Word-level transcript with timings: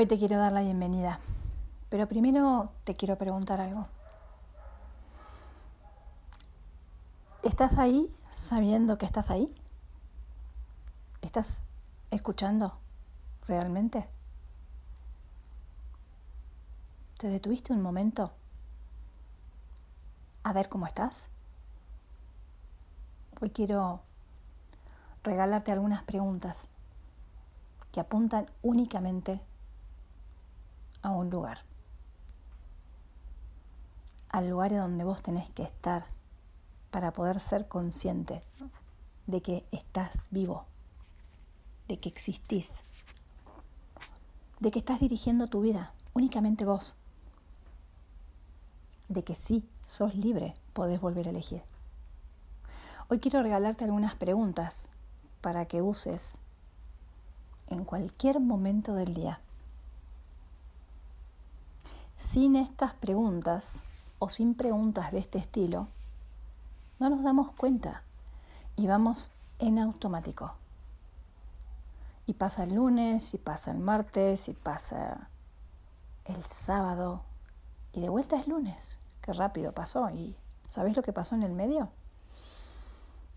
Hoy 0.00 0.06
te 0.06 0.16
quiero 0.16 0.38
dar 0.38 0.52
la 0.52 0.62
bienvenida, 0.62 1.20
pero 1.90 2.08
primero 2.08 2.72
te 2.84 2.94
quiero 2.94 3.18
preguntar 3.18 3.60
algo. 3.60 3.86
¿Estás 7.42 7.76
ahí 7.76 8.10
sabiendo 8.30 8.96
que 8.96 9.04
estás 9.04 9.30
ahí? 9.30 9.54
¿Estás 11.20 11.64
escuchando 12.10 12.78
realmente? 13.46 14.08
¿Te 17.18 17.28
detuviste 17.28 17.74
un 17.74 17.82
momento 17.82 18.32
a 20.44 20.54
ver 20.54 20.70
cómo 20.70 20.86
estás? 20.86 21.28
Hoy 23.42 23.50
quiero 23.50 24.00
regalarte 25.22 25.72
algunas 25.72 26.02
preguntas 26.04 26.70
que 27.92 28.00
apuntan 28.00 28.46
únicamente 28.62 29.42
a 31.02 31.10
un 31.10 31.30
lugar. 31.30 31.58
Al 34.28 34.48
lugar 34.48 34.70
donde 34.70 35.04
vos 35.04 35.22
tenés 35.22 35.50
que 35.50 35.62
estar 35.62 36.06
para 36.90 37.12
poder 37.12 37.40
ser 37.40 37.68
consciente 37.68 38.42
de 39.26 39.42
que 39.42 39.64
estás 39.72 40.28
vivo, 40.30 40.66
de 41.88 41.98
que 41.98 42.08
existís, 42.08 42.82
de 44.60 44.70
que 44.70 44.78
estás 44.78 45.00
dirigiendo 45.00 45.48
tu 45.48 45.60
vida, 45.60 45.92
únicamente 46.14 46.64
vos, 46.64 46.96
de 49.08 49.24
que 49.24 49.34
sí, 49.34 49.68
sos 49.86 50.14
libre, 50.14 50.54
podés 50.72 51.00
volver 51.00 51.26
a 51.26 51.30
elegir. 51.30 51.62
Hoy 53.08 53.18
quiero 53.18 53.42
regalarte 53.42 53.84
algunas 53.84 54.14
preguntas 54.14 54.88
para 55.40 55.66
que 55.66 55.82
uses 55.82 56.38
en 57.68 57.84
cualquier 57.84 58.38
momento 58.38 58.94
del 58.94 59.14
día 59.14 59.40
sin 62.20 62.54
estas 62.54 62.92
preguntas 62.92 63.82
o 64.18 64.28
sin 64.28 64.54
preguntas 64.54 65.10
de 65.10 65.18
este 65.18 65.38
estilo, 65.38 65.88
no 66.98 67.08
nos 67.08 67.24
damos 67.24 67.52
cuenta 67.52 68.02
y 68.76 68.86
vamos 68.86 69.32
en 69.58 69.78
automático. 69.78 70.52
Y 72.26 72.34
pasa 72.34 72.64
el 72.64 72.74
lunes, 72.74 73.32
y 73.32 73.38
pasa 73.38 73.72
el 73.72 73.78
martes, 73.78 74.48
y 74.48 74.52
pasa 74.52 75.30
el 76.26 76.44
sábado, 76.44 77.22
y 77.94 78.00
de 78.02 78.10
vuelta 78.10 78.36
es 78.36 78.46
lunes. 78.46 78.98
Qué 79.22 79.32
rápido 79.32 79.72
pasó. 79.72 80.10
¿Y 80.10 80.36
sabes 80.68 80.94
lo 80.94 81.02
que 81.02 81.14
pasó 81.14 81.34
en 81.34 81.42
el 81.42 81.52
medio? 81.52 81.88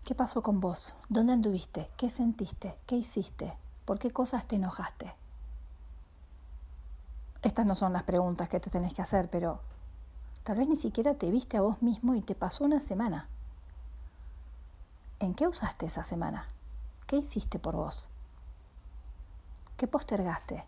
¿Qué 0.04 0.14
pasó 0.14 0.42
con 0.42 0.60
vos? 0.60 0.94
¿Dónde 1.08 1.32
anduviste? 1.32 1.88
¿Qué 1.96 2.10
sentiste? 2.10 2.76
¿Qué 2.86 2.96
hiciste? 2.96 3.56
¿Por 3.86 3.98
qué 3.98 4.10
cosas 4.10 4.46
te 4.46 4.56
enojaste? 4.56 5.14
Estas 7.44 7.66
no 7.66 7.74
son 7.74 7.92
las 7.92 8.04
preguntas 8.04 8.48
que 8.48 8.58
te 8.58 8.70
tenés 8.70 8.94
que 8.94 9.02
hacer, 9.02 9.28
pero 9.28 9.60
tal 10.44 10.56
vez 10.56 10.66
ni 10.66 10.76
siquiera 10.76 11.12
te 11.12 11.30
viste 11.30 11.58
a 11.58 11.60
vos 11.60 11.82
mismo 11.82 12.14
y 12.14 12.22
te 12.22 12.34
pasó 12.34 12.64
una 12.64 12.80
semana. 12.80 13.28
¿En 15.20 15.34
qué 15.34 15.46
usaste 15.46 15.84
esa 15.84 16.04
semana? 16.04 16.46
¿Qué 17.06 17.16
hiciste 17.16 17.58
por 17.58 17.76
vos? 17.76 18.08
¿Qué 19.76 19.86
postergaste? 19.86 20.64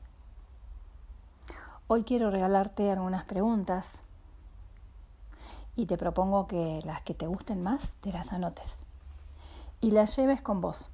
Hoy 1.86 2.04
quiero 2.04 2.30
regalarte 2.30 2.90
algunas 2.90 3.24
preguntas 3.24 4.02
y 5.76 5.86
te 5.86 5.96
propongo 5.96 6.44
que 6.44 6.82
las 6.84 7.00
que 7.00 7.14
te 7.14 7.26
gusten 7.26 7.62
más 7.62 7.96
te 8.02 8.12
las 8.12 8.34
anotes 8.34 8.84
y 9.80 9.92
las 9.92 10.14
lleves 10.14 10.42
con 10.42 10.60
vos. 10.60 10.90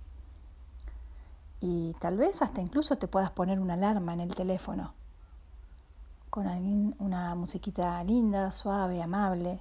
Y 1.61 1.95
tal 1.95 2.19
vez 2.19 2.41
hasta 2.41 2.61
incluso 2.61 2.99
te 2.99 3.09
puedas 3.09 3.33
poner 3.33 3.59
una 3.59 3.75
alarma 3.75 4.13
en 4.13 4.21
el 4.21 4.33
teléfono 4.33 4.95
con 6.33 6.47
una 6.99 7.35
musiquita 7.35 8.03
linda, 8.05 8.53
suave, 8.53 9.03
amable. 9.03 9.61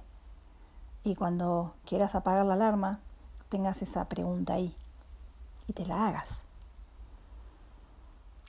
Y 1.04 1.14
cuando 1.16 1.74
quieras 1.84 2.14
apagar 2.14 2.46
la 2.46 2.54
alarma, 2.54 2.98
tengas 3.50 3.82
esa 3.82 4.08
pregunta 4.08 4.54
ahí 4.54 4.74
y 5.66 5.74
te 5.74 5.84
la 5.84 6.08
hagas. 6.08 6.46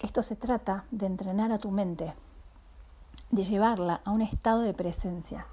Esto 0.02 0.22
se 0.22 0.38
trata 0.38 0.86
de 0.90 1.06
entrenar 1.06 1.52
a 1.52 1.58
tu 1.58 1.70
mente, 1.70 2.14
de 3.30 3.44
llevarla 3.44 4.00
a 4.06 4.12
un 4.12 4.22
estado 4.22 4.62
de 4.62 4.74
presencia, 4.74 5.46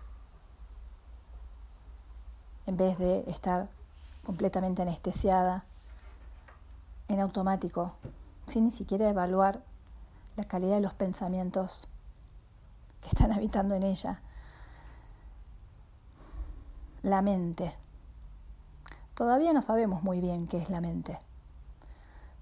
en 2.67 2.77
vez 2.77 2.97
de 2.99 3.29
estar 3.29 3.69
completamente 4.25 4.83
anestesiada, 4.83 5.65
en 7.09 7.19
automático, 7.19 7.95
sin 8.47 8.63
ni 8.63 8.71
siquiera 8.71 9.11
evaluar 9.11 9.61
la 10.37 10.45
calidad 10.45 10.77
de 10.77 10.83
los 10.83 10.95
pensamientos 10.95 11.90
que 13.01 13.09
están 13.09 13.33
habitando 13.33 13.75
en 13.75 13.83
ella. 13.83 14.21
La 17.03 17.23
mente. 17.23 17.75
Todavía 19.15 19.53
no 19.53 19.63
sabemos 19.63 20.03
muy 20.03 20.21
bien 20.21 20.47
qué 20.47 20.59
es 20.59 20.71
la 20.71 20.81
mente, 20.81 21.19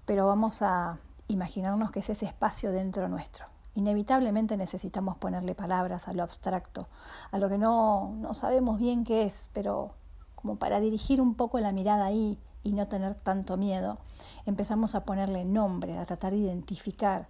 pero 0.05 0.27
vamos 0.27 0.61
a 0.61 0.97
imaginarnos 1.27 1.91
que 1.91 1.99
es 1.99 2.09
ese 2.09 2.25
espacio 2.25 2.71
dentro 2.71 3.07
nuestro. 3.09 3.45
Inevitablemente 3.75 4.57
necesitamos 4.57 5.17
ponerle 5.17 5.55
palabras 5.55 6.07
a 6.07 6.13
lo 6.13 6.23
abstracto, 6.23 6.87
a 7.31 7.37
lo 7.37 7.49
que 7.49 7.57
no, 7.57 8.13
no 8.17 8.33
sabemos 8.33 8.79
bien 8.79 9.03
qué 9.03 9.23
es, 9.23 9.49
pero 9.53 9.93
como 10.35 10.55
para 10.55 10.79
dirigir 10.79 11.21
un 11.21 11.35
poco 11.35 11.59
la 11.59 11.71
mirada 11.71 12.05
ahí 12.05 12.39
y 12.63 12.71
no 12.71 12.87
tener 12.87 13.15
tanto 13.15 13.57
miedo, 13.57 13.99
empezamos 14.45 14.95
a 14.95 15.03
ponerle 15.05 15.45
nombre, 15.45 15.97
a 15.97 16.05
tratar 16.05 16.31
de 16.31 16.37
identificar 16.37 17.27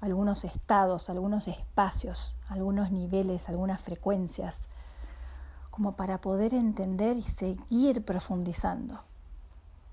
algunos 0.00 0.44
estados, 0.44 1.10
algunos 1.10 1.48
espacios, 1.48 2.36
algunos 2.48 2.90
niveles, 2.90 3.48
algunas 3.48 3.80
frecuencias, 3.80 4.68
como 5.70 5.96
para 5.96 6.20
poder 6.20 6.54
entender 6.54 7.16
y 7.16 7.22
seguir 7.22 8.04
profundizando. 8.04 9.00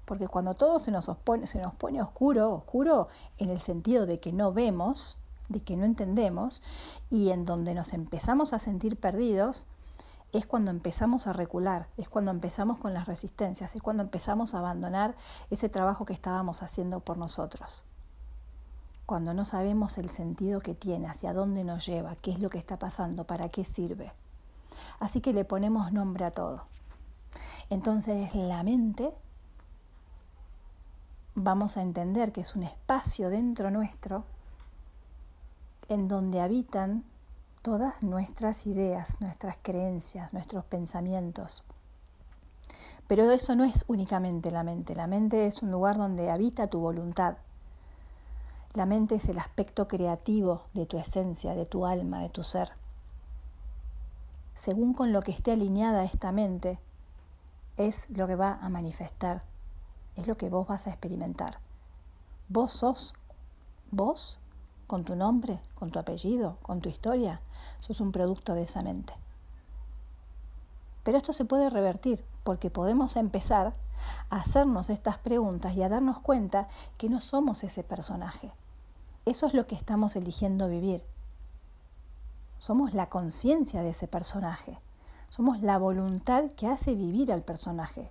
Porque 0.05 0.27
cuando 0.27 0.53
todo 0.53 0.79
se 0.79 0.91
nos, 0.91 1.11
se 1.43 1.61
nos 1.61 1.73
pone 1.75 2.01
oscuro, 2.01 2.53
oscuro 2.53 3.09
en 3.37 3.49
el 3.49 3.59
sentido 3.59 4.05
de 4.05 4.19
que 4.19 4.31
no 4.31 4.53
vemos, 4.53 5.19
de 5.49 5.59
que 5.59 5.75
no 5.75 5.85
entendemos, 5.85 6.63
y 7.09 7.31
en 7.31 7.45
donde 7.45 7.73
nos 7.73 7.93
empezamos 7.93 8.53
a 8.53 8.59
sentir 8.59 8.97
perdidos, 8.97 9.65
es 10.31 10.45
cuando 10.45 10.71
empezamos 10.71 11.27
a 11.27 11.33
recular, 11.33 11.87
es 11.97 12.09
cuando 12.09 12.31
empezamos 12.31 12.77
con 12.77 12.93
las 12.93 13.07
resistencias, 13.07 13.75
es 13.75 13.81
cuando 13.81 14.03
empezamos 14.03 14.53
a 14.53 14.59
abandonar 14.59 15.15
ese 15.49 15.69
trabajo 15.69 16.05
que 16.05 16.13
estábamos 16.13 16.63
haciendo 16.63 16.99
por 17.01 17.17
nosotros 17.17 17.85
cuando 19.07 19.33
no 19.33 19.45
sabemos 19.45 19.97
el 19.97 20.09
sentido 20.09 20.59
que 20.59 20.75
tiene, 20.75 21.07
hacia 21.07 21.33
dónde 21.33 21.63
nos 21.63 21.85
lleva, 21.85 22.13
qué 22.17 22.31
es 22.31 22.39
lo 22.41 22.49
que 22.49 22.57
está 22.57 22.77
pasando, 22.77 23.23
para 23.23 23.47
qué 23.47 23.63
sirve. 23.63 24.11
Así 24.99 25.21
que 25.21 25.31
le 25.31 25.45
ponemos 25.45 25.93
nombre 25.93 26.25
a 26.25 26.31
todo. 26.31 26.65
Entonces 27.69 28.35
la 28.35 28.63
mente 28.63 29.13
vamos 31.35 31.77
a 31.77 31.83
entender 31.83 32.33
que 32.33 32.41
es 32.41 32.53
un 32.57 32.63
espacio 32.63 33.29
dentro 33.29 33.71
nuestro 33.71 34.25
en 35.87 36.09
donde 36.09 36.41
habitan 36.41 37.05
todas 37.61 38.03
nuestras 38.03 38.67
ideas, 38.67 39.21
nuestras 39.21 39.55
creencias, 39.61 40.33
nuestros 40.33 40.65
pensamientos. 40.65 41.63
Pero 43.07 43.31
eso 43.31 43.55
no 43.55 43.63
es 43.63 43.85
únicamente 43.87 44.51
la 44.51 44.63
mente, 44.63 44.95
la 44.95 45.07
mente 45.07 45.45
es 45.45 45.63
un 45.63 45.71
lugar 45.71 45.95
donde 45.95 46.29
habita 46.29 46.67
tu 46.67 46.81
voluntad, 46.81 47.37
la 48.77 48.85
mente 48.85 49.15
es 49.15 49.27
el 49.27 49.39
aspecto 49.39 49.87
creativo 49.87 50.61
de 50.75 50.85
tu 50.85 50.99
esencia, 50.99 51.55
de 51.55 51.65
tu 51.65 51.87
alma, 51.87 52.21
de 52.21 52.29
tu 52.29 52.43
ser. 52.43 52.73
Según 54.53 54.93
con 54.93 55.11
lo 55.11 55.23
que 55.23 55.31
esté 55.31 55.53
alineada 55.53 56.03
esta 56.03 56.31
mente, 56.31 56.77
es 57.75 58.07
lo 58.11 58.27
que 58.27 58.35
va 58.35 58.59
a 58.61 58.69
manifestar, 58.69 59.41
es 60.15 60.27
lo 60.27 60.37
que 60.37 60.51
vos 60.51 60.67
vas 60.67 60.85
a 60.85 60.91
experimentar. 60.91 61.57
Vos 62.49 62.71
sos 62.71 63.15
vos, 63.89 64.37
con 64.85 65.05
tu 65.05 65.15
nombre, 65.15 65.59
con 65.73 65.89
tu 65.89 65.97
apellido, 65.97 66.59
con 66.61 66.79
tu 66.79 66.87
historia, 66.87 67.41
sos 67.79 67.99
un 67.99 68.11
producto 68.11 68.53
de 68.53 68.61
esa 68.61 68.83
mente. 68.83 69.15
Pero 71.03 71.17
esto 71.17 71.33
se 71.33 71.45
puede 71.45 71.71
revertir 71.71 72.23
porque 72.43 72.69
podemos 72.69 73.15
empezar 73.15 73.73
a 74.29 74.35
hacernos 74.35 74.91
estas 74.91 75.17
preguntas 75.17 75.75
y 75.75 75.81
a 75.81 75.89
darnos 75.89 76.19
cuenta 76.19 76.67
que 76.99 77.09
no 77.09 77.21
somos 77.21 77.63
ese 77.63 77.83
personaje, 77.83 78.51
eso 79.29 79.45
es 79.45 79.53
lo 79.53 79.67
que 79.67 79.75
estamos 79.75 80.15
eligiendo 80.15 80.69
vivir. 80.69 81.03
Somos 82.57 82.93
la 82.93 83.09
conciencia 83.09 83.81
de 83.81 83.89
ese 83.89 84.07
personaje. 84.07 84.79
Somos 85.29 85.61
la 85.61 85.77
voluntad 85.77 86.45
que 86.55 86.67
hace 86.67 86.95
vivir 86.95 87.31
al 87.31 87.41
personaje. 87.41 88.09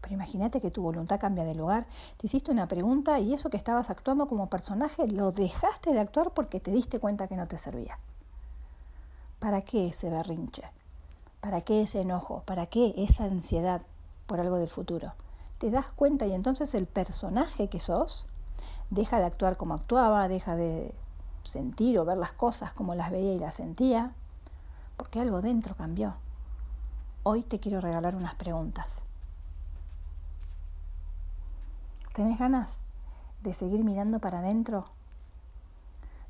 Pero 0.00 0.14
imagínate 0.14 0.60
que 0.60 0.70
tu 0.70 0.82
voluntad 0.82 1.18
cambia 1.18 1.44
de 1.44 1.54
lugar. 1.54 1.86
Te 2.18 2.26
hiciste 2.26 2.50
una 2.50 2.68
pregunta 2.68 3.20
y 3.20 3.32
eso 3.32 3.48
que 3.48 3.56
estabas 3.56 3.88
actuando 3.88 4.26
como 4.26 4.50
personaje 4.50 5.06
lo 5.08 5.32
dejaste 5.32 5.92
de 5.92 6.00
actuar 6.00 6.32
porque 6.32 6.60
te 6.60 6.72
diste 6.72 6.98
cuenta 6.98 7.28
que 7.28 7.36
no 7.36 7.46
te 7.46 7.56
servía. 7.56 7.98
¿Para 9.38 9.62
qué 9.62 9.88
ese 9.88 10.10
berrinche? 10.10 10.64
¿Para 11.40 11.60
qué 11.62 11.82
ese 11.82 12.00
enojo? 12.00 12.42
¿Para 12.44 12.66
qué 12.66 12.92
esa 12.96 13.24
ansiedad 13.24 13.82
por 14.26 14.40
algo 14.40 14.56
del 14.56 14.68
futuro? 14.68 15.14
Te 15.58 15.70
das 15.70 15.86
cuenta 15.92 16.26
y 16.26 16.32
entonces 16.32 16.74
el 16.74 16.86
personaje 16.86 17.68
que 17.68 17.80
sos 17.80 18.26
deja 18.90 19.18
de 19.18 19.26
actuar 19.26 19.56
como 19.56 19.74
actuaba, 19.74 20.28
deja 20.28 20.56
de, 20.56 20.94
sentir 21.44 21.98
o 21.98 22.04
ver 22.04 22.16
las 22.16 22.32
cosas 22.32 22.72
como 22.72 22.94
las 22.94 23.10
veía 23.10 23.34
y 23.34 23.38
las 23.38 23.54
sentía, 23.54 24.12
porque 24.96 25.20
algo 25.20 25.42
dentro 25.42 25.76
cambió. 25.76 26.14
Hoy 27.22 27.42
te 27.42 27.60
quiero 27.60 27.80
regalar 27.80 28.16
unas 28.16 28.34
preguntas. 28.34 29.04
¿Tenés 32.12 32.38
ganas 32.38 32.84
de 33.42 33.54
seguir 33.54 33.84
mirando 33.84 34.18
para 34.18 34.38
adentro? 34.38 34.84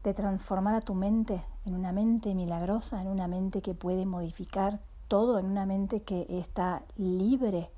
¿De 0.03 0.15
transformar 0.15 0.75
a 0.75 0.81
tu 0.81 0.95
mente 0.95 1.43
en 1.65 1.75
una 1.75 1.93
mente 1.93 2.35
milagrosa, 2.35 3.01
en 3.01 3.09
una 3.09 3.29
mente 3.29 3.63
que 3.63 3.75
puede 3.75 4.07
modificar 4.07 4.81
todo, 5.09 5.39
en 5.39 5.47
una 5.47 5.67
mente 5.67 6.03
que 6.03 6.27
está 6.29 6.83
libre 6.97 7.71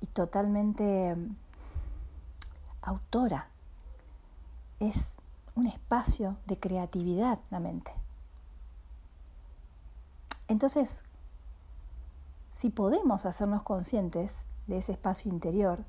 y 0.00 0.06
totalmente 0.06 1.16
autora? 2.88 3.48
Es 4.80 5.18
un 5.54 5.66
espacio 5.66 6.36
de 6.46 6.58
creatividad 6.58 7.38
la 7.50 7.60
mente. 7.60 7.92
Entonces, 10.48 11.04
si 12.50 12.70
podemos 12.70 13.26
hacernos 13.26 13.62
conscientes 13.62 14.46
de 14.66 14.78
ese 14.78 14.92
espacio 14.92 15.30
interior, 15.30 15.84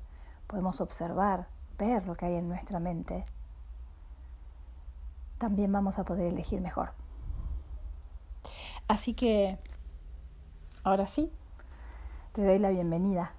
podemos 0.46 0.80
observar, 0.80 1.48
ver 1.78 2.06
lo 2.06 2.14
que 2.14 2.26
hay 2.26 2.34
en 2.34 2.48
nuestra 2.48 2.78
mente, 2.78 3.24
también 5.38 5.72
vamos 5.72 5.98
a 5.98 6.04
poder 6.04 6.26
elegir 6.26 6.60
mejor. 6.60 6.92
Así 8.88 9.14
que, 9.14 9.58
ahora 10.82 11.06
sí, 11.06 11.32
te 12.32 12.44
doy 12.44 12.58
la 12.58 12.70
bienvenida 12.70 13.32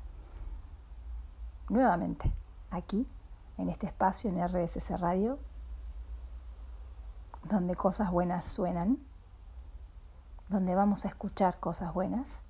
nuevamente 1.70 2.34
aquí, 2.70 3.08
en 3.62 3.70
este 3.70 3.86
espacio 3.86 4.30
en 4.30 4.46
RSS 4.48 5.00
Radio, 5.00 5.40
donde 7.44 7.76
cosas 7.76 8.12
buenas 8.12 8.48
suenan, 8.48 8.98
donde 10.50 10.76
vamos 10.76 11.06
a 11.06 11.10
escuchar 11.10 11.60
cosas 11.60 11.94
buenas. 11.94 12.44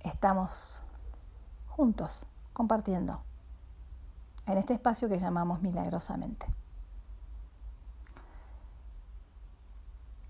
Estamos 0.00 0.84
juntos, 1.68 2.26
compartiendo, 2.52 3.22
en 4.46 4.58
este 4.58 4.72
espacio 4.72 5.08
que 5.08 5.18
llamamos 5.18 5.60
milagrosamente. 5.62 6.46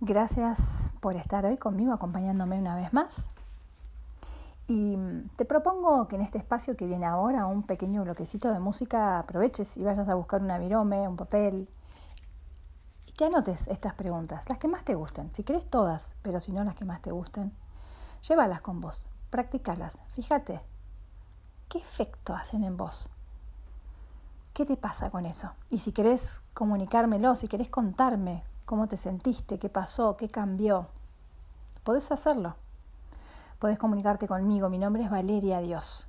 Gracias 0.01 0.91
por 1.01 1.15
estar 1.15 1.45
hoy 1.45 1.59
conmigo, 1.59 1.93
acompañándome 1.93 2.59
una 2.59 2.75
vez 2.75 2.93
más. 2.93 3.31
Y 4.73 4.97
te 5.37 5.45
propongo 5.45 6.07
que 6.07 6.15
en 6.15 6.23
este 6.23 6.39
espacio 6.39 6.77
que 6.77 6.87
viene 6.87 7.05
ahora, 7.05 7.47
un 7.47 7.65
pequeño 7.65 8.05
bloquecito 8.05 8.53
de 8.53 8.61
música, 8.61 9.19
aproveches 9.19 9.77
y 9.77 9.83
vayas 9.83 10.09
a 10.09 10.15
buscar 10.15 10.41
una 10.43 10.59
virome, 10.59 11.09
un 11.09 11.17
papel, 11.17 11.69
y 13.05 13.13
te 13.15 13.25
anotes 13.25 13.67
estas 13.67 13.95
preguntas, 13.95 14.49
las 14.49 14.59
que 14.59 14.69
más 14.69 14.85
te 14.85 14.95
gusten. 14.95 15.35
Si 15.35 15.43
querés 15.43 15.67
todas, 15.67 16.15
pero 16.23 16.39
si 16.39 16.53
no 16.53 16.63
las 16.63 16.77
que 16.77 16.85
más 16.85 17.03
te 17.03 17.11
gusten, 17.11 17.53
llévalas 18.23 18.61
con 18.61 18.81
vos, 18.81 19.09
practicalas. 19.31 20.05
Fíjate, 20.15 20.61
¿qué 21.69 21.79
efecto 21.79 22.33
hacen 22.33 22.63
en 22.63 22.77
vos? 22.77 23.11
¿Qué 24.55 24.65
te 24.65 24.77
pasa 24.77 25.11
con 25.11 25.27
eso? 25.27 25.51
Y 25.69 25.79
si 25.79 25.91
querés 25.91 26.43
comunicármelo, 26.55 27.35
si 27.35 27.49
querés 27.49 27.71
contarme 27.71 28.45
cómo 28.67 28.87
te 28.87 28.97
sentiste, 28.97 29.59
qué 29.59 29.69
pasó, 29.69 30.17
qué 30.17 30.29
cambió, 30.29 30.87
podés 31.83 32.13
hacerlo. 32.13 32.55
Podés 33.61 33.79
comunicarte 33.79 34.27
conmigo. 34.27 34.71
Mi 34.71 34.79
nombre 34.79 35.03
es 35.03 35.11
Valeria 35.11 35.61
Dios. 35.61 36.09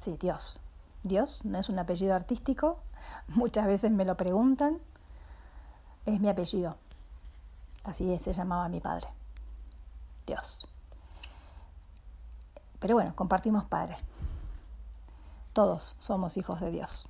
Sí, 0.00 0.18
Dios. 0.20 0.60
Dios 1.02 1.40
no 1.42 1.58
es 1.58 1.70
un 1.70 1.78
apellido 1.78 2.14
artístico. 2.14 2.78
Muchas 3.28 3.66
veces 3.66 3.90
me 3.90 4.04
lo 4.04 4.18
preguntan. 4.18 4.78
Es 6.04 6.20
mi 6.20 6.28
apellido. 6.28 6.76
Así 7.84 8.18
se 8.18 8.34
llamaba 8.34 8.68
mi 8.68 8.80
padre. 8.80 9.08
Dios. 10.26 10.68
Pero 12.80 12.96
bueno, 12.96 13.16
compartimos 13.16 13.64
padre. 13.64 13.96
Todos 15.54 15.96
somos 16.00 16.36
hijos 16.36 16.60
de 16.60 16.70
Dios. 16.70 17.08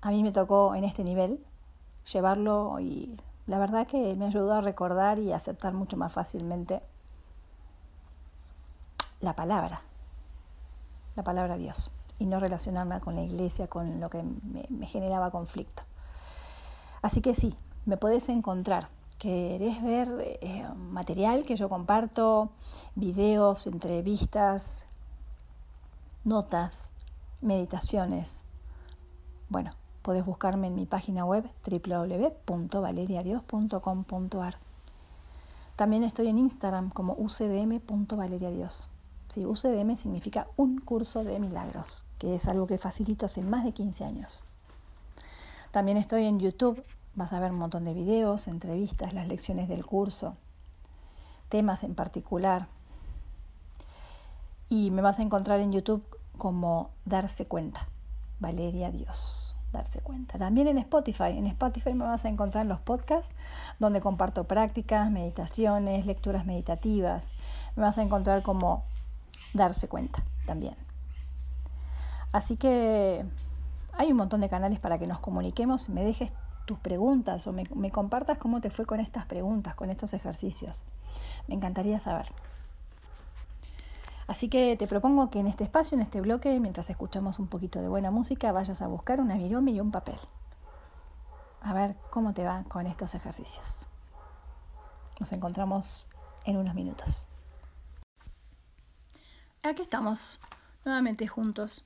A 0.00 0.10
mí 0.10 0.24
me 0.24 0.32
tocó 0.32 0.74
en 0.74 0.82
este 0.82 1.04
nivel 1.04 1.38
llevarlo 2.12 2.80
y 2.80 3.16
la 3.46 3.58
verdad 3.58 3.86
que 3.86 4.16
me 4.16 4.26
ayudó 4.26 4.54
a 4.54 4.60
recordar 4.62 5.20
y 5.20 5.32
aceptar 5.32 5.74
mucho 5.74 5.96
más 5.96 6.12
fácilmente 6.12 6.82
la 9.22 9.34
palabra, 9.34 9.80
la 11.16 11.22
palabra 11.22 11.56
Dios, 11.56 11.90
y 12.18 12.26
no 12.26 12.40
relacionarme 12.40 13.00
con 13.00 13.14
la 13.14 13.22
iglesia, 13.22 13.68
con 13.68 14.00
lo 14.00 14.10
que 14.10 14.22
me, 14.22 14.86
generaba 14.86 15.30
conflicto. 15.30 15.84
Así 17.00 17.22
que 17.22 17.34
sí, 17.34 17.54
me 17.86 17.96
podés 17.96 18.28
encontrar. 18.28 18.88
¿Querés 19.18 19.82
ver 19.82 20.38
eh, 20.40 20.68
material 20.76 21.44
que 21.44 21.56
yo 21.56 21.68
comparto? 21.68 22.50
Videos, 22.96 23.68
entrevistas, 23.68 24.86
notas, 26.24 26.96
meditaciones. 27.40 28.42
Bueno, 29.48 29.74
podés 30.02 30.26
buscarme 30.26 30.66
en 30.66 30.74
mi 30.74 30.86
página 30.86 31.24
web 31.24 31.48
www.valeriadios.com.ar. 31.64 34.56
También 35.76 36.02
estoy 36.04 36.28
en 36.28 36.38
Instagram 36.38 36.90
como 36.90 37.14
ucdm.valeriadios. 37.14 38.90
Sí, 39.32 39.46
UCDM 39.46 39.96
significa 39.96 40.46
un 40.58 40.78
curso 40.78 41.24
de 41.24 41.40
milagros, 41.40 42.04
que 42.18 42.34
es 42.34 42.46
algo 42.48 42.66
que 42.66 42.76
facilito 42.76 43.24
hace 43.24 43.40
más 43.40 43.64
de 43.64 43.72
15 43.72 44.04
años. 44.04 44.44
También 45.70 45.96
estoy 45.96 46.26
en 46.26 46.38
YouTube, 46.38 46.84
vas 47.14 47.32
a 47.32 47.40
ver 47.40 47.50
un 47.50 47.56
montón 47.56 47.82
de 47.84 47.94
videos, 47.94 48.46
entrevistas, 48.46 49.14
las 49.14 49.28
lecciones 49.28 49.68
del 49.68 49.86
curso, 49.86 50.36
temas 51.48 51.82
en 51.82 51.94
particular. 51.94 52.66
Y 54.68 54.90
me 54.90 55.00
vas 55.00 55.18
a 55.18 55.22
encontrar 55.22 55.60
en 55.60 55.72
YouTube 55.72 56.04
como 56.36 56.90
Darse 57.06 57.46
Cuenta, 57.46 57.88
Valeria 58.38 58.90
Dios, 58.90 59.56
Darse 59.72 60.02
Cuenta. 60.02 60.36
También 60.36 60.68
en 60.68 60.76
Spotify, 60.76 61.38
en 61.38 61.46
Spotify 61.46 61.94
me 61.94 62.04
vas 62.04 62.26
a 62.26 62.28
encontrar 62.28 62.66
los 62.66 62.80
podcasts 62.80 63.34
donde 63.78 64.02
comparto 64.02 64.44
prácticas, 64.44 65.10
meditaciones, 65.10 66.04
lecturas 66.04 66.44
meditativas. 66.44 67.32
Me 67.76 67.82
vas 67.82 67.96
a 67.96 68.02
encontrar 68.02 68.42
como 68.42 68.91
darse 69.52 69.88
cuenta 69.88 70.22
también. 70.46 70.76
Así 72.32 72.56
que 72.56 73.24
hay 73.92 74.10
un 74.10 74.16
montón 74.16 74.40
de 74.40 74.48
canales 74.48 74.80
para 74.80 74.98
que 74.98 75.06
nos 75.06 75.20
comuniquemos, 75.20 75.88
me 75.88 76.02
dejes 76.02 76.32
tus 76.64 76.78
preguntas 76.78 77.46
o 77.46 77.52
me, 77.52 77.90
compartas 77.90 78.38
cómo 78.38 78.60
te 78.60 78.70
fue 78.70 78.86
con 78.86 79.00
estas 79.00 79.26
preguntas, 79.26 79.74
con 79.74 79.90
estos 79.90 80.14
ejercicios. 80.14 80.84
Me 81.46 81.54
encantaría 81.54 82.00
saber. 82.00 82.26
Así 84.26 84.48
que 84.48 84.76
te 84.76 84.86
propongo 84.86 85.28
que 85.28 85.40
en 85.40 85.46
este 85.46 85.64
espacio, 85.64 85.96
en 85.96 86.02
este 86.02 86.20
bloque, 86.20 86.58
mientras 86.60 86.88
escuchamos 86.88 87.38
un 87.38 87.48
poquito 87.48 87.82
de 87.82 87.88
buena 87.88 88.10
música, 88.10 88.52
vayas 88.52 88.80
a 88.80 88.86
buscar 88.86 89.20
una 89.20 89.36
virome 89.36 89.72
y 89.72 89.80
un 89.80 89.90
papel. 89.90 90.18
A 91.60 91.74
ver 91.74 91.96
cómo 92.10 92.32
te 92.32 92.44
va 92.44 92.64
con 92.68 92.86
estos 92.86 93.14
ejercicios. 93.14 93.88
Nos 95.20 95.32
encontramos 95.32 96.08
en 96.44 96.56
unos 96.56 96.74
minutos. 96.74 97.26
Aquí 99.64 99.82
estamos, 99.82 100.40
nuevamente 100.84 101.28
juntos. 101.28 101.84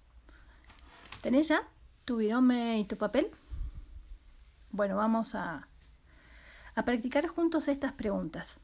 ¿Tenés 1.21 1.49
ya 1.49 1.69
tu 2.07 2.17
virome 2.17 2.79
y 2.79 2.87
tu 2.87 2.97
papel? 2.97 3.31
Bueno, 4.71 4.97
vamos 4.97 5.35
a, 5.35 5.69
a 6.75 6.85
practicar 6.87 7.27
juntos 7.27 7.69
estas 7.69 7.93
preguntas. 7.93 8.61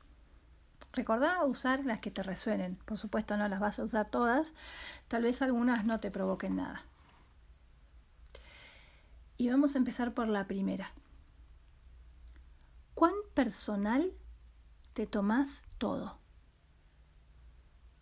Recordá 0.95 1.45
usar 1.45 1.85
las 1.85 2.01
que 2.01 2.11
te 2.11 2.23
resuenen. 2.23 2.77
Por 2.87 2.97
supuesto, 2.97 3.37
no 3.37 3.47
las 3.49 3.61
vas 3.61 3.79
a 3.79 3.85
usar 3.85 4.09
todas. 4.09 4.55
Tal 5.09 5.25
vez 5.25 5.43
algunas 5.43 5.85
no 5.85 6.01
te 6.01 6.11
provoquen 6.11 6.57
nada. 6.57 6.83
Y 9.37 9.51
vamos 9.51 9.75
a 9.75 9.79
empezar 9.79 10.15
por 10.15 10.27
la 10.27 10.47
primera. 10.47 10.91
¿Cuán 12.95 13.13
personal 13.35 14.11
te 14.95 15.07
tomás 15.07 15.67
todo? 15.77 16.17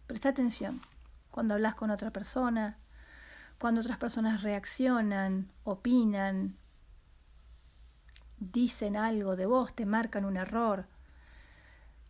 Presta 0.07 0.29
atención 0.29 0.81
cuando 1.31 1.55
hablas 1.55 1.75
con 1.75 1.91
otra 1.91 2.13
persona, 2.13 2.79
cuando 3.59 3.81
otras 3.81 3.99
personas 3.99 4.43
reaccionan, 4.43 5.51
opinan, 5.65 6.57
dicen 8.39 8.97
algo 8.97 9.37
de 9.37 9.47
vos, 9.47 9.75
te 9.75 9.87
marcan 9.87 10.25
un 10.25 10.37
error 10.37 10.87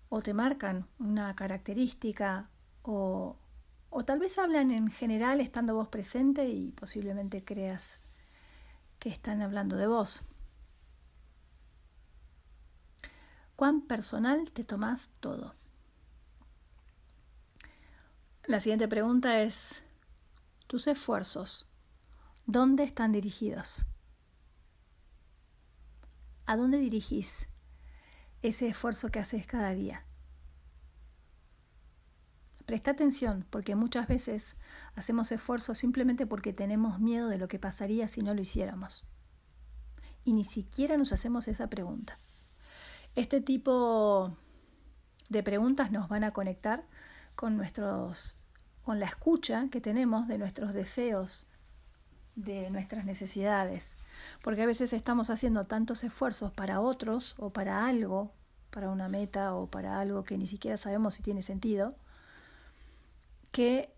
o 0.09 0.23
te 0.23 0.33
marcan 0.33 0.87
una 0.99 1.35
característica 1.35 2.49
o, 2.83 3.37
o 3.91 4.05
tal 4.05 4.21
vez 4.21 4.39
hablan 4.39 4.71
en 4.71 4.89
general 4.91 5.41
estando 5.41 5.75
vos 5.75 5.89
presente 5.89 6.49
y 6.49 6.73
posiblemente 6.73 7.45
creas 7.45 7.99
que 8.99 9.09
están 9.09 9.43
hablando 9.43 9.77
de 9.77 9.87
vos. 9.87 10.23
¿Cuán 13.57 13.83
personal 13.83 14.51
te 14.53 14.65
tomás 14.65 15.11
todo? 15.21 15.55
La 18.51 18.59
siguiente 18.59 18.89
pregunta 18.89 19.43
es, 19.43 19.85
¿tus 20.67 20.89
esfuerzos 20.89 21.69
¿Dónde 22.47 22.83
están 22.83 23.13
dirigidos? 23.13 23.87
¿A 26.47 26.57
dónde 26.57 26.79
dirigís 26.79 27.49
ese 28.43 28.67
esfuerzo 28.67 29.13
que 29.13 29.21
haces 29.21 29.47
cada 29.47 29.71
día? 29.71 30.05
Presta 32.67 32.91
atención, 32.91 33.47
porque 33.51 33.77
muchas 33.77 34.09
veces 34.09 34.57
hacemos 34.97 35.31
esfuerzos 35.31 35.79
simplemente 35.79 36.27
porque 36.27 36.53
tenemos 36.53 36.99
miedo 36.99 37.29
de 37.29 37.39
lo 37.39 37.47
que 37.47 37.61
pasaría 37.61 38.09
si 38.09 38.21
no 38.21 38.35
lo 38.35 38.41
hiciéramos. 38.41 39.07
Y 40.25 40.33
ni 40.33 40.43
siquiera 40.43 40.97
nos 40.97 41.13
hacemos 41.13 41.47
esa 41.47 41.71
pregunta. 41.71 42.19
Este 43.15 43.41
tipo 43.41 44.37
de 45.29 45.45
preguntas 45.45 45.93
nos 45.93 46.09
van 46.09 46.25
a 46.25 46.33
conectar 46.33 46.85
con 47.37 47.57
nuestros 47.57 48.40
con 48.91 48.99
la 48.99 49.07
escucha 49.07 49.69
que 49.71 49.81
tenemos 49.81 50.27
de 50.27 50.37
nuestros 50.37 50.75
deseos, 50.75 51.49
de 52.35 52.71
nuestras 52.71 53.05
necesidades, 53.05 53.97
porque 54.43 54.63
a 54.63 54.67
veces 54.67 54.93
estamos 54.93 55.31
haciendo 55.31 55.65
tantos 55.65 56.03
esfuerzos 56.03 56.51
para 56.51 56.81
otros 56.81 57.37
o 57.39 57.51
para 57.51 57.87
algo, 57.87 58.33
para 58.71 58.91
una 58.91 59.09
meta 59.09 59.55
o 59.55 59.69
para 59.69 60.01
algo 60.01 60.25
que 60.25 60.37
ni 60.37 60.49
siquiera 60.49 60.77
sabemos 60.77 61.15
si 61.15 61.23
tiene 61.23 61.41
sentido, 61.41 61.95
que 63.53 63.95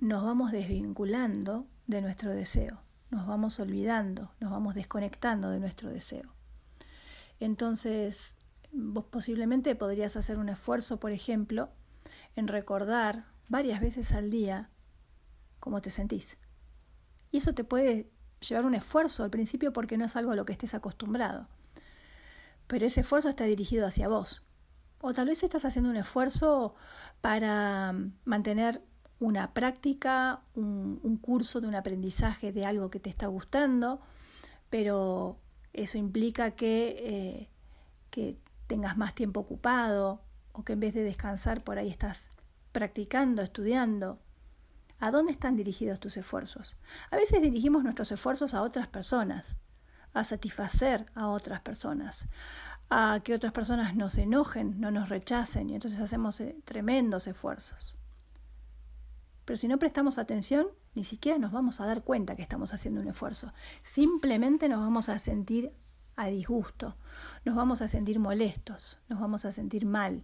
nos 0.00 0.24
vamos 0.24 0.50
desvinculando 0.50 1.68
de 1.86 2.02
nuestro 2.02 2.32
deseo, 2.32 2.82
nos 3.10 3.28
vamos 3.28 3.60
olvidando, 3.60 4.32
nos 4.40 4.50
vamos 4.50 4.74
desconectando 4.74 5.50
de 5.50 5.60
nuestro 5.60 5.88
deseo. 5.88 6.34
Entonces, 7.38 8.34
vos 8.72 9.04
posiblemente 9.04 9.76
podrías 9.76 10.16
hacer 10.16 10.36
un 10.38 10.48
esfuerzo, 10.48 10.98
por 10.98 11.12
ejemplo, 11.12 11.68
en 12.34 12.48
recordar 12.48 13.30
varias 13.48 13.80
veces 13.80 14.12
al 14.12 14.30
día 14.30 14.70
cómo 15.60 15.80
te 15.80 15.90
sentís. 15.90 16.38
Y 17.30 17.38
eso 17.38 17.54
te 17.54 17.64
puede 17.64 18.10
llevar 18.40 18.66
un 18.66 18.74
esfuerzo 18.74 19.24
al 19.24 19.30
principio 19.30 19.72
porque 19.72 19.96
no 19.96 20.04
es 20.04 20.16
algo 20.16 20.32
a 20.32 20.36
lo 20.36 20.44
que 20.44 20.52
estés 20.52 20.74
acostumbrado. 20.74 21.48
Pero 22.66 22.86
ese 22.86 23.00
esfuerzo 23.00 23.28
está 23.28 23.44
dirigido 23.44 23.86
hacia 23.86 24.08
vos. 24.08 24.42
O 25.00 25.12
tal 25.12 25.26
vez 25.26 25.42
estás 25.42 25.64
haciendo 25.64 25.90
un 25.90 25.96
esfuerzo 25.96 26.74
para 27.20 27.92
mm, 27.92 28.12
mantener 28.24 28.82
una 29.18 29.54
práctica, 29.54 30.42
un, 30.54 31.16
curso 31.22 31.60
de 31.60 31.68
un 31.68 31.76
aprendizaje 31.76 32.52
de 32.52 32.66
algo 32.66 32.90
que 32.90 32.98
te 32.98 33.08
está 33.08 33.28
gustando, 33.28 34.00
pero 34.68 35.38
eso 35.72 35.96
implica 35.96 36.52
que, 36.52 36.96
eh, 36.98 37.48
que 38.10 38.36
tengas 38.66 38.96
más 38.96 39.14
tiempo 39.14 39.40
ocupado 39.40 40.22
o 40.52 40.64
que 40.64 40.72
en 40.72 40.80
vez 40.80 40.94
de 40.94 41.04
descansar 41.04 41.62
por 41.62 41.78
ahí 41.78 41.88
estás 41.88 42.30
practicando, 42.72 43.42
estudiando. 43.42 44.18
¿A 44.98 45.10
dónde 45.10 45.32
están 45.32 45.56
dirigidos 45.56 46.00
tus 46.00 46.16
esfuerzos? 46.16 46.76
A 47.10 47.16
veces 47.16 47.42
dirigimos 47.42 47.82
nuestros 47.82 48.12
esfuerzos 48.12 48.54
a 48.54 48.62
otras 48.62 48.86
personas, 48.88 49.60
a 50.14 50.24
satisfacer 50.24 51.06
a 51.14 51.28
otras 51.28 51.60
personas, 51.60 52.26
a 52.88 53.20
que 53.24 53.34
otras 53.34 53.52
personas 53.52 53.96
nos 53.96 54.18
enojen, 54.18 54.80
no 54.80 54.90
nos 54.90 55.08
rechacen, 55.08 55.70
y 55.70 55.74
entonces 55.74 56.00
hacemos 56.00 56.40
eh, 56.40 56.56
tremendos 56.64 57.26
esfuerzos. 57.26 57.96
Pero 59.44 59.56
si 59.56 59.66
no 59.66 59.78
prestamos 59.78 60.18
atención, 60.18 60.68
ni 60.94 61.04
siquiera 61.04 61.38
nos 61.38 61.52
vamos 61.52 61.80
a 61.80 61.86
dar 61.86 62.04
cuenta 62.04 62.36
que 62.36 62.42
estamos 62.42 62.72
haciendo 62.72 63.00
un 63.00 63.08
esfuerzo. 63.08 63.52
Simplemente 63.82 64.68
nos 64.68 64.80
vamos 64.80 65.08
a 65.08 65.18
sentir 65.18 65.72
a 66.14 66.26
disgusto, 66.26 66.96
nos 67.44 67.56
vamos 67.56 67.82
a 67.82 67.88
sentir 67.88 68.18
molestos, 68.18 69.00
nos 69.08 69.18
vamos 69.18 69.44
a 69.46 69.52
sentir 69.52 69.86
mal 69.86 70.22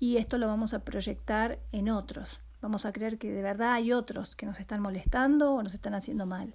y 0.00 0.16
esto 0.16 0.38
lo 0.38 0.48
vamos 0.48 0.72
a 0.72 0.82
proyectar 0.82 1.60
en 1.72 1.90
otros. 1.90 2.40
Vamos 2.62 2.86
a 2.86 2.92
creer 2.92 3.18
que 3.18 3.30
de 3.30 3.42
verdad 3.42 3.74
hay 3.74 3.92
otros 3.92 4.34
que 4.34 4.46
nos 4.46 4.58
están 4.58 4.80
molestando 4.80 5.52
o 5.52 5.62
nos 5.62 5.74
están 5.74 5.94
haciendo 5.94 6.24
mal. 6.24 6.54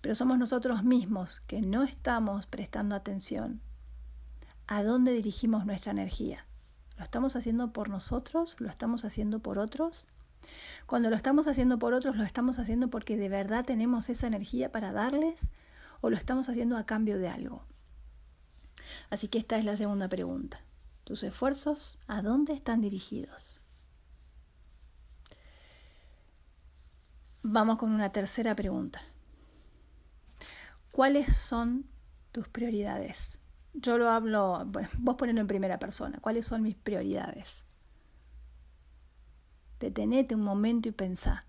Pero 0.00 0.14
somos 0.14 0.38
nosotros 0.38 0.84
mismos 0.84 1.40
que 1.48 1.60
no 1.60 1.82
estamos 1.82 2.46
prestando 2.46 2.94
atención 2.94 3.60
a 4.68 4.84
dónde 4.84 5.12
dirigimos 5.12 5.66
nuestra 5.66 5.90
energía. 5.90 6.46
¿Lo 6.96 7.02
estamos 7.02 7.34
haciendo 7.34 7.72
por 7.72 7.88
nosotros? 7.88 8.56
¿Lo 8.60 8.68
estamos 8.68 9.04
haciendo 9.04 9.40
por 9.40 9.58
otros? 9.58 10.06
Cuando 10.86 11.10
lo 11.10 11.16
estamos 11.16 11.48
haciendo 11.48 11.80
por 11.80 11.94
otros, 11.94 12.16
¿lo 12.16 12.22
estamos 12.22 12.60
haciendo 12.60 12.90
porque 12.90 13.16
de 13.16 13.28
verdad 13.28 13.64
tenemos 13.64 14.08
esa 14.08 14.28
energía 14.28 14.70
para 14.70 14.92
darles? 14.92 15.52
¿O 16.00 16.10
lo 16.10 16.16
estamos 16.16 16.48
haciendo 16.48 16.76
a 16.76 16.86
cambio 16.86 17.18
de 17.18 17.28
algo? 17.28 17.64
Así 19.10 19.26
que 19.26 19.38
esta 19.38 19.58
es 19.58 19.64
la 19.64 19.76
segunda 19.76 20.08
pregunta. 20.08 20.60
¿Tus 21.08 21.22
esfuerzos 21.22 21.98
a 22.06 22.20
dónde 22.20 22.52
están 22.52 22.82
dirigidos? 22.82 23.62
Vamos 27.42 27.78
con 27.78 27.92
una 27.92 28.12
tercera 28.12 28.54
pregunta. 28.54 29.00
¿Cuáles 30.92 31.34
son 31.34 31.86
tus 32.30 32.46
prioridades? 32.48 33.38
Yo 33.72 33.96
lo 33.96 34.10
hablo, 34.10 34.66
vos 34.98 35.16
ponelo 35.16 35.40
en 35.40 35.46
primera 35.46 35.78
persona. 35.78 36.18
¿Cuáles 36.20 36.44
son 36.44 36.60
mis 36.60 36.76
prioridades? 36.76 37.64
Detenete 39.80 40.34
un 40.34 40.42
momento 40.42 40.90
y 40.90 40.92
pensá. 40.92 41.46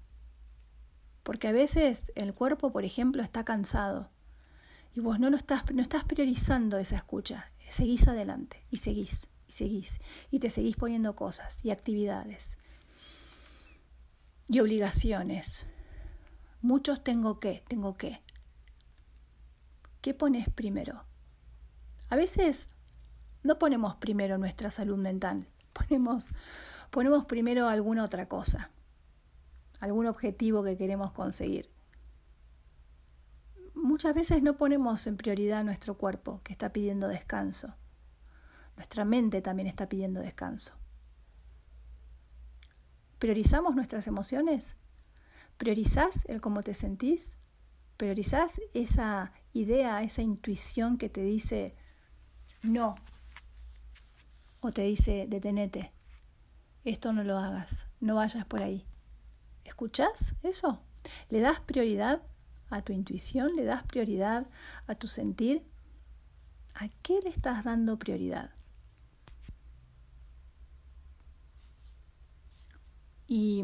Porque 1.22 1.50
a 1.50 1.52
veces 1.52 2.14
el 2.16 2.34
cuerpo, 2.34 2.72
por 2.72 2.86
ejemplo, 2.86 3.22
está 3.22 3.44
cansado 3.44 4.10
y 4.96 5.02
vos 5.02 5.20
no 5.20 5.30
lo 5.30 5.36
estás, 5.36 5.70
no 5.74 5.82
estás 5.82 6.06
priorizando 6.06 6.78
esa 6.78 6.96
escucha. 6.96 7.52
Seguís 7.70 8.08
adelante 8.08 8.66
y 8.72 8.78
seguís 8.78 9.28
y 9.50 9.52
seguís 9.52 10.00
y 10.32 10.40
te 10.40 10.50
seguís 10.50 10.78
poniendo 10.78 11.14
cosas 11.16 11.60
y 11.66 11.72
actividades 11.72 12.58
y 14.48 14.62
obligaciones 14.62 15.66
Muchos 16.62 17.02
tengo 17.02 17.40
que, 17.40 17.64
tengo 17.70 17.96
que. 17.96 18.22
¿Qué 20.02 20.14
pones 20.14 20.50
primero? 20.50 21.06
A 22.10 22.18
veces 22.18 22.68
no 23.44 23.58
ponemos 23.58 23.96
primero 23.96 24.38
nuestra 24.38 24.70
salud 24.70 24.98
mental, 24.98 25.48
ponemos, 25.74 26.28
ponemos 26.92 27.26
primero 27.26 27.70
alguna 27.70 28.04
otra 28.04 28.28
cosa, 28.28 28.72
algún 29.80 30.06
objetivo 30.06 30.62
que 30.64 30.76
queremos 30.76 31.14
conseguir. 31.14 31.70
Muchas 33.74 34.14
veces 34.14 34.44
no 34.44 34.58
ponemos 34.58 35.08
en 35.08 35.16
prioridad 35.16 35.64
nuestro 35.64 35.98
cuerpo, 35.98 36.42
que 36.44 36.52
está 36.52 36.74
pidiendo 36.74 37.08
descanso. 37.08 37.74
Nuestra 38.80 39.04
mente 39.04 39.42
también 39.42 39.68
está 39.68 39.90
pidiendo 39.90 40.22
descanso. 40.22 40.74
¿Priorizamos 43.18 43.76
nuestras 43.76 44.08
emociones? 44.08 44.78
¿Priorizás 45.58 46.24
el 46.30 46.40
cómo 46.40 46.64
te 46.64 46.74
sentís? 46.74 47.36
¿Priorizás 47.98 48.62
esa 48.74 49.34
idea, 49.52 50.02
esa 50.02 50.22
intuición 50.22 50.98
que 50.98 51.10
te 51.10 51.22
dice 51.24 51.76
no? 52.64 52.96
O 54.62 54.72
te 54.72 54.84
dice 54.84 55.26
detenete, 55.28 55.92
esto 56.86 57.12
no 57.12 57.26
lo 57.26 57.38
hagas, 57.38 57.86
no 58.00 58.16
vayas 58.16 58.46
por 58.46 58.64
ahí. 58.64 58.86
¿Escuchás 59.66 60.36
eso? 60.42 60.82
¿Le 61.28 61.42
das 61.42 61.60
prioridad 61.60 62.22
a 62.70 62.82
tu 62.82 62.94
intuición? 62.94 63.58
¿Le 63.58 63.66
das 63.66 63.84
prioridad 63.84 64.48
a 64.88 64.96
tu 64.96 65.08
sentir? 65.10 65.68
¿A 66.76 66.88
qué 67.02 67.20
le 67.22 67.30
estás 67.30 67.66
dando 67.66 68.00
prioridad? 68.00 68.52
Y 73.30 73.64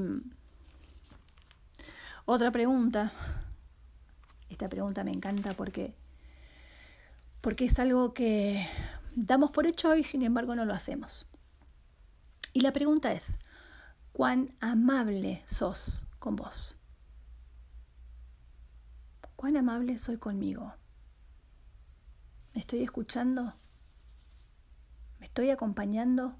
otra 2.25 2.51
pregunta. 2.51 3.12
Esta 4.48 4.69
pregunta 4.69 5.03
me 5.03 5.12
encanta 5.12 5.53
porque, 5.53 5.95
porque 7.41 7.65
es 7.65 7.79
algo 7.79 8.13
que 8.13 8.65
damos 9.15 9.50
por 9.50 9.65
hecho 9.65 9.95
y 9.95 10.03
sin 10.03 10.22
embargo 10.22 10.55
no 10.55 10.65
lo 10.65 10.74
hacemos. 10.75 11.25
Y 12.53 12.62
la 12.62 12.74
pregunta 12.74 13.12
es, 13.12 13.39
¿cuán 14.13 14.55
amable 14.60 15.41
sos 15.48 16.05
con 16.19 16.36
vos? 16.36 16.77
¿Cuán 19.36 19.57
amable 19.57 19.98
soy 19.98 20.17
conmigo? 20.17 20.75
¿Me 22.53 22.62
estoy 22.62 22.84
escuchando? 22.84 23.55
¿Me 25.19 25.25
estoy 25.25 25.50
acompañando? 25.50 26.36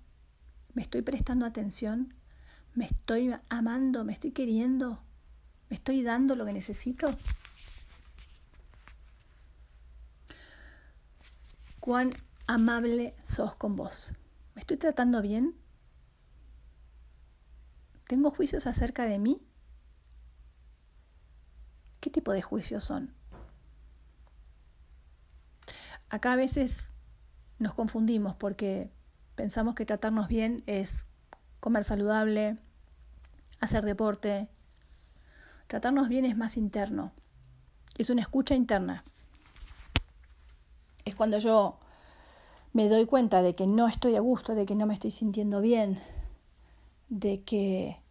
¿Me 0.76 0.84
estoy 0.84 1.02
prestando 1.02 1.48
atención? 1.48 2.14
¿Me 2.76 2.86
estoy 2.86 3.34
amando? 3.48 4.04
¿Me 4.04 4.12
estoy 4.12 4.32
queriendo? 4.32 5.02
¿Me 5.70 5.78
estoy 5.78 6.04
dando 6.04 6.36
lo 6.36 6.46
que 6.46 6.52
necesito? 6.52 7.16
¿Cuán 11.80 12.12
amable 12.48 13.16
sos 13.24 13.56
con 13.56 13.78
vos? 13.78 14.14
¿Me 14.56 14.60
estoy 14.60 14.76
tratando 14.76 15.22
bien? 15.22 15.56
¿Tengo 18.08 18.30
juicios 18.30 18.68
acerca 18.68 19.06
de 19.06 19.20
mí? 19.20 19.42
¿Qué 22.02 22.10
tipo 22.10 22.34
de 22.34 22.42
juicios 22.42 22.84
son? 22.84 23.16
Acá 26.10 26.34
a 26.34 26.36
veces 26.36 26.92
nos 27.58 27.74
confundimos 27.74 28.36
porque 28.36 28.92
pensamos 29.36 29.76
que 29.76 29.86
tratarnos 29.86 30.28
bien 30.28 30.64
es 30.68 31.08
comer 31.62 31.84
saludable, 31.84 32.60
hacer 33.60 33.84
deporte, 33.86 34.50
Tratarnos 35.68 36.10
bien 36.10 36.26
es 36.26 36.38
más 36.38 36.58
interno. 36.58 37.12
Es 37.98 38.10
una 38.10 38.22
escucha 38.22 38.56
interna. 38.56 39.04
Es 41.06 41.16
cuando 41.16 41.38
yo 41.38 41.80
me 42.74 42.90
doy 42.90 43.06
cuenta 43.06 43.42
de 43.42 43.56
que 43.56 43.68
no 43.68 43.88
estoy 43.88 44.16
a 44.16 44.20
gusto, 44.20 44.54
de 44.54 44.66
que 44.66 44.76
no 44.76 44.86
me 44.86 44.94
estoy 44.94 45.12
sintiendo 45.12 45.62
bien, 45.62 46.00
de 47.10 47.44
que 47.44 48.02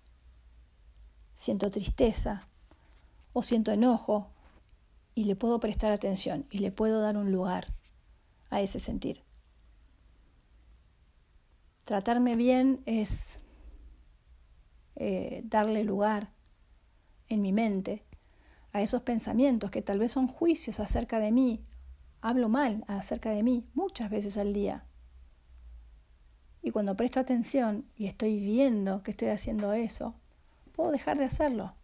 siento 1.34 1.70
tristeza 1.70 2.48
o 3.32 3.42
siento 3.42 3.72
enojo 3.72 4.30
y 5.14 5.24
le 5.24 5.36
puedo 5.36 5.60
prestar 5.60 5.92
atención 5.92 6.46
y 6.50 6.58
le 6.58 6.72
puedo 6.72 7.00
dar 7.00 7.16
un 7.16 7.30
lugar 7.30 7.72
a 8.50 8.60
ese 8.60 8.80
sentir. 8.80 9.22
Tratarme 11.84 12.34
bien 12.34 12.82
es 12.86 13.40
eh, 14.96 15.42
darle 15.44 15.84
lugar 15.84 16.30
en 17.28 17.42
mi 17.42 17.52
mente 17.52 18.04
a 18.72 18.82
esos 18.82 19.02
pensamientos 19.02 19.70
que 19.70 19.82
tal 19.82 19.98
vez 19.98 20.12
son 20.12 20.26
juicios 20.26 20.80
acerca 20.80 21.20
de 21.20 21.32
mí. 21.32 21.62
Hablo 22.20 22.48
mal 22.48 22.84
acerca 22.88 23.30
de 23.30 23.42
mí 23.42 23.64
muchas 23.74 24.10
veces 24.10 24.36
al 24.36 24.52
día. 24.52 24.84
Y 26.62 26.70
cuando 26.70 26.96
presto 26.96 27.20
atención 27.20 27.84
y 27.96 28.06
estoy 28.06 28.40
viendo 28.40 29.02
que 29.02 29.10
estoy 29.10 29.28
haciendo 29.28 29.74
eso, 29.74 30.14
puedo 30.72 30.90
dejar 30.90 31.18
de 31.18 31.24
hacerlo. 31.24 31.74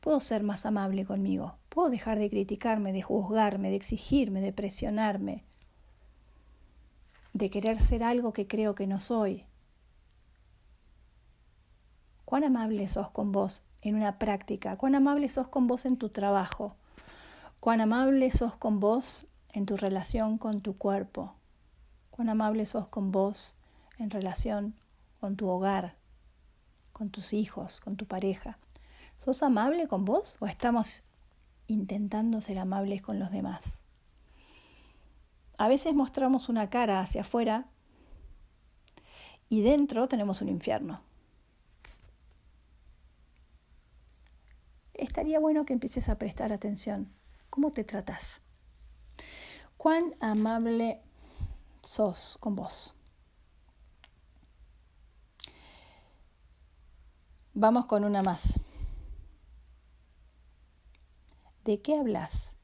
Puedo 0.00 0.20
ser 0.20 0.42
más 0.42 0.66
amable 0.66 1.06
conmigo. 1.06 1.56
Puedo 1.70 1.88
dejar 1.88 2.18
de 2.18 2.28
criticarme, 2.28 2.92
de 2.92 3.00
juzgarme, 3.00 3.70
de 3.70 3.76
exigirme, 3.76 4.42
de 4.42 4.52
presionarme, 4.52 5.44
de 7.32 7.48
querer 7.48 7.78
ser 7.78 8.04
algo 8.04 8.34
que 8.34 8.46
creo 8.46 8.74
que 8.74 8.86
no 8.86 9.00
soy. 9.00 9.46
Cuán 12.24 12.44
amable 12.44 12.88
sos 12.88 13.10
con 13.10 13.32
vos 13.32 13.64
en 13.82 13.96
una 13.96 14.18
práctica, 14.18 14.76
cuán 14.76 14.94
amable 14.94 15.28
sos 15.28 15.48
con 15.48 15.66
vos 15.66 15.84
en 15.84 15.98
tu 15.98 16.08
trabajo, 16.08 16.74
cuán 17.60 17.80
amable 17.80 18.30
sos 18.30 18.56
con 18.56 18.80
vos 18.80 19.26
en 19.52 19.66
tu 19.66 19.76
relación 19.76 20.38
con 20.38 20.60
tu 20.60 20.76
cuerpo, 20.76 21.34
cuán 22.10 22.28
amable 22.28 22.66
sos 22.66 22.88
con 22.88 23.12
vos 23.12 23.56
en 23.98 24.10
relación 24.10 24.74
con 25.20 25.36
tu 25.36 25.48
hogar, 25.48 25.96
con 26.92 27.10
tus 27.10 27.32
hijos, 27.32 27.80
con 27.80 27.96
tu 27.96 28.06
pareja. 28.06 28.58
¿Sos 29.16 29.42
amable 29.42 29.86
con 29.86 30.04
vos 30.04 30.36
o 30.40 30.46
estamos 30.46 31.04
intentando 31.66 32.40
ser 32.40 32.58
amables 32.58 33.02
con 33.02 33.18
los 33.18 33.30
demás? 33.30 33.84
A 35.56 35.68
veces 35.68 35.94
mostramos 35.94 36.48
una 36.48 36.68
cara 36.68 37.00
hacia 37.00 37.20
afuera 37.20 37.66
y 39.48 39.62
dentro 39.62 40.08
tenemos 40.08 40.40
un 40.40 40.48
infierno. 40.48 41.00
Estaría 44.94 45.40
bueno 45.40 45.64
que 45.64 45.72
empieces 45.72 46.08
a 46.08 46.18
prestar 46.18 46.52
atención. 46.52 47.12
¿Cómo 47.50 47.72
te 47.72 47.84
tratas? 47.84 48.42
¿Cuán 49.76 50.14
amable 50.20 51.02
sos 51.82 52.38
con 52.40 52.56
vos? 52.56 52.94
Vamos 57.52 57.86
con 57.86 58.04
una 58.04 58.22
más. 58.22 58.60
¿De 61.64 61.80
qué 61.80 61.98
hablas? 61.98 62.56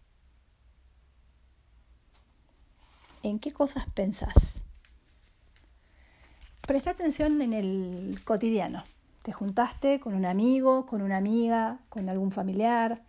¿En 3.23 3.39
qué 3.39 3.53
cosas 3.53 3.87
pensás? 3.95 4.65
Presta 6.63 6.91
atención 6.91 7.41
en 7.43 7.53
el 7.53 8.21
cotidiano. 8.25 8.85
Te 9.31 9.35
juntaste 9.35 10.01
con 10.01 10.15
un 10.17 10.27
amigo, 10.27 10.87
con 10.87 11.03
una 11.03 11.17
amiga, 11.17 11.79
con 11.89 12.09
algún 12.09 12.33
familiar. 12.33 13.05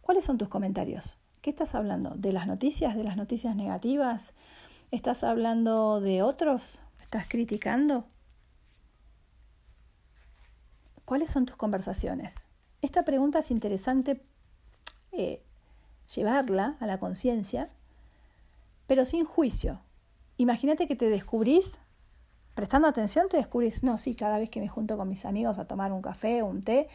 ¿Cuáles 0.00 0.24
son 0.24 0.38
tus 0.38 0.48
comentarios? 0.48 1.18
¿Qué 1.40 1.50
estás 1.50 1.74
hablando? 1.74 2.10
¿De 2.10 2.30
las 2.30 2.46
noticias? 2.46 2.94
¿De 2.94 3.02
las 3.02 3.16
noticias 3.16 3.56
negativas? 3.56 4.32
¿Estás 4.92 5.24
hablando 5.24 6.00
de 6.00 6.22
otros? 6.22 6.82
¿Estás 7.00 7.26
criticando? 7.28 8.06
¿Cuáles 11.04 11.32
son 11.32 11.46
tus 11.46 11.56
conversaciones? 11.56 12.46
Esta 12.80 13.04
pregunta 13.04 13.40
es 13.40 13.50
interesante 13.50 14.24
eh, 15.10 15.42
llevarla 16.14 16.76
a 16.78 16.86
la 16.86 17.00
conciencia 17.00 17.70
pero 18.86 19.04
sin 19.04 19.24
juicio. 19.24 19.80
Imagínate 20.36 20.86
que 20.86 20.94
te 20.94 21.10
descubrís, 21.10 21.80
prestando 22.56 22.88
atención, 22.88 23.28
te 23.28 23.36
descubrís, 23.36 23.84
no, 23.84 23.98
sí, 23.98 24.14
cada 24.14 24.38
vez 24.38 24.48
que 24.48 24.60
me 24.60 24.66
junto 24.66 24.96
con 24.96 25.10
mis 25.10 25.26
amigos 25.26 25.58
a 25.58 25.66
tomar 25.66 25.92
un 25.92 26.00
café 26.00 26.40
o 26.40 26.46
un 26.46 26.62
té, 26.62 26.88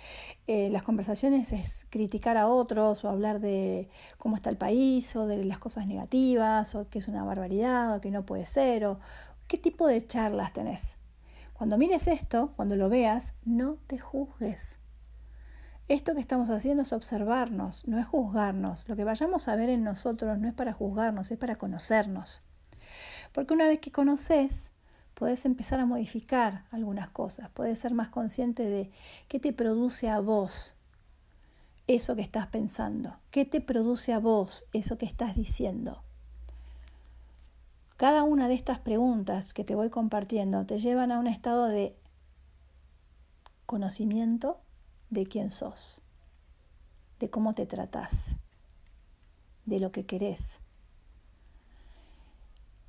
eh, 0.48 0.70
las 0.72 0.82
conversaciones 0.82 1.54
es 1.54 1.86
criticar 1.92 2.36
a 2.36 2.48
otros 2.48 3.06
o 3.06 3.10
hablar 3.10 3.40
de 3.40 3.88
cómo 4.18 4.36
está 4.36 4.50
el 4.50 4.58
país 4.58 5.16
o 5.16 5.28
de 5.28 5.46
las 5.46 5.60
cosas 5.60 5.86
negativas 5.86 6.74
o 6.74 6.90
que 6.90 6.98
es 6.98 7.08
una 7.08 7.24
barbaridad 7.24 7.96
o 7.96 8.02
que 8.02 8.10
no 8.10 8.26
puede 8.26 8.48
ser 8.48 8.86
o 8.86 9.00
qué 9.48 9.60
tipo 9.60 9.88
de 9.88 10.06
charlas 10.06 10.52
tenés. 10.52 10.98
Cuando 11.54 11.78
mires 11.78 12.08
esto, 12.08 12.54
cuando 12.56 12.76
lo 12.76 12.90
veas, 12.90 13.36
no 13.46 13.78
te 13.86 14.00
juzgues. 14.00 14.80
Esto 15.88 16.16
que 16.16 16.22
estamos 16.22 16.50
haciendo 16.50 16.82
es 16.82 16.92
observarnos, 16.92 17.88
no 17.88 18.00
es 18.00 18.08
juzgarnos. 18.08 18.90
Lo 18.90 18.96
que 18.96 19.04
vayamos 19.04 19.48
a 19.48 19.56
ver 19.56 19.70
en 19.70 19.84
nosotros 19.84 20.40
no 20.40 20.48
es 20.48 20.56
para 20.56 20.74
juzgarnos, 20.74 21.30
es 21.30 21.38
para 21.38 21.58
conocernos. 21.58 22.42
Porque 23.32 23.54
una 23.54 23.68
vez 23.68 23.80
que 23.80 23.92
conoces, 23.92 24.71
puedes 25.22 25.46
empezar 25.46 25.80
a 25.80 25.86
modificar 25.86 26.66
algunas 26.72 27.12
cosas, 27.12 27.48
puedes 27.52 27.78
ser 27.78 27.94
más 27.94 28.10
consciente 28.10 28.66
de 28.66 28.90
qué 29.28 29.40
te 29.40 29.54
produce 29.54 30.10
a 30.10 30.20
vos 30.20 30.74
eso 31.86 32.16
que 32.16 32.24
estás 32.24 32.48
pensando, 32.48 33.20
qué 33.30 33.46
te 33.46 33.62
produce 33.62 34.14
a 34.14 34.18
vos 34.18 34.66
eso 34.74 34.98
que 34.98 35.06
estás 35.06 35.36
diciendo. 35.36 36.02
Cada 37.98 38.24
una 38.24 38.48
de 38.48 38.56
estas 38.56 38.80
preguntas 38.80 39.54
que 39.54 39.64
te 39.64 39.76
voy 39.76 39.92
compartiendo 39.92 40.66
te 40.66 40.80
llevan 40.80 41.12
a 41.12 41.20
un 41.20 41.28
estado 41.28 41.68
de 41.68 41.96
conocimiento 43.68 44.60
de 45.12 45.28
quién 45.28 45.52
sos, 45.52 46.02
de 47.20 47.30
cómo 47.30 47.54
te 47.54 47.68
tratás, 47.68 48.38
de 49.68 49.80
lo 49.80 49.92
que 49.92 50.04
querés. 50.08 50.62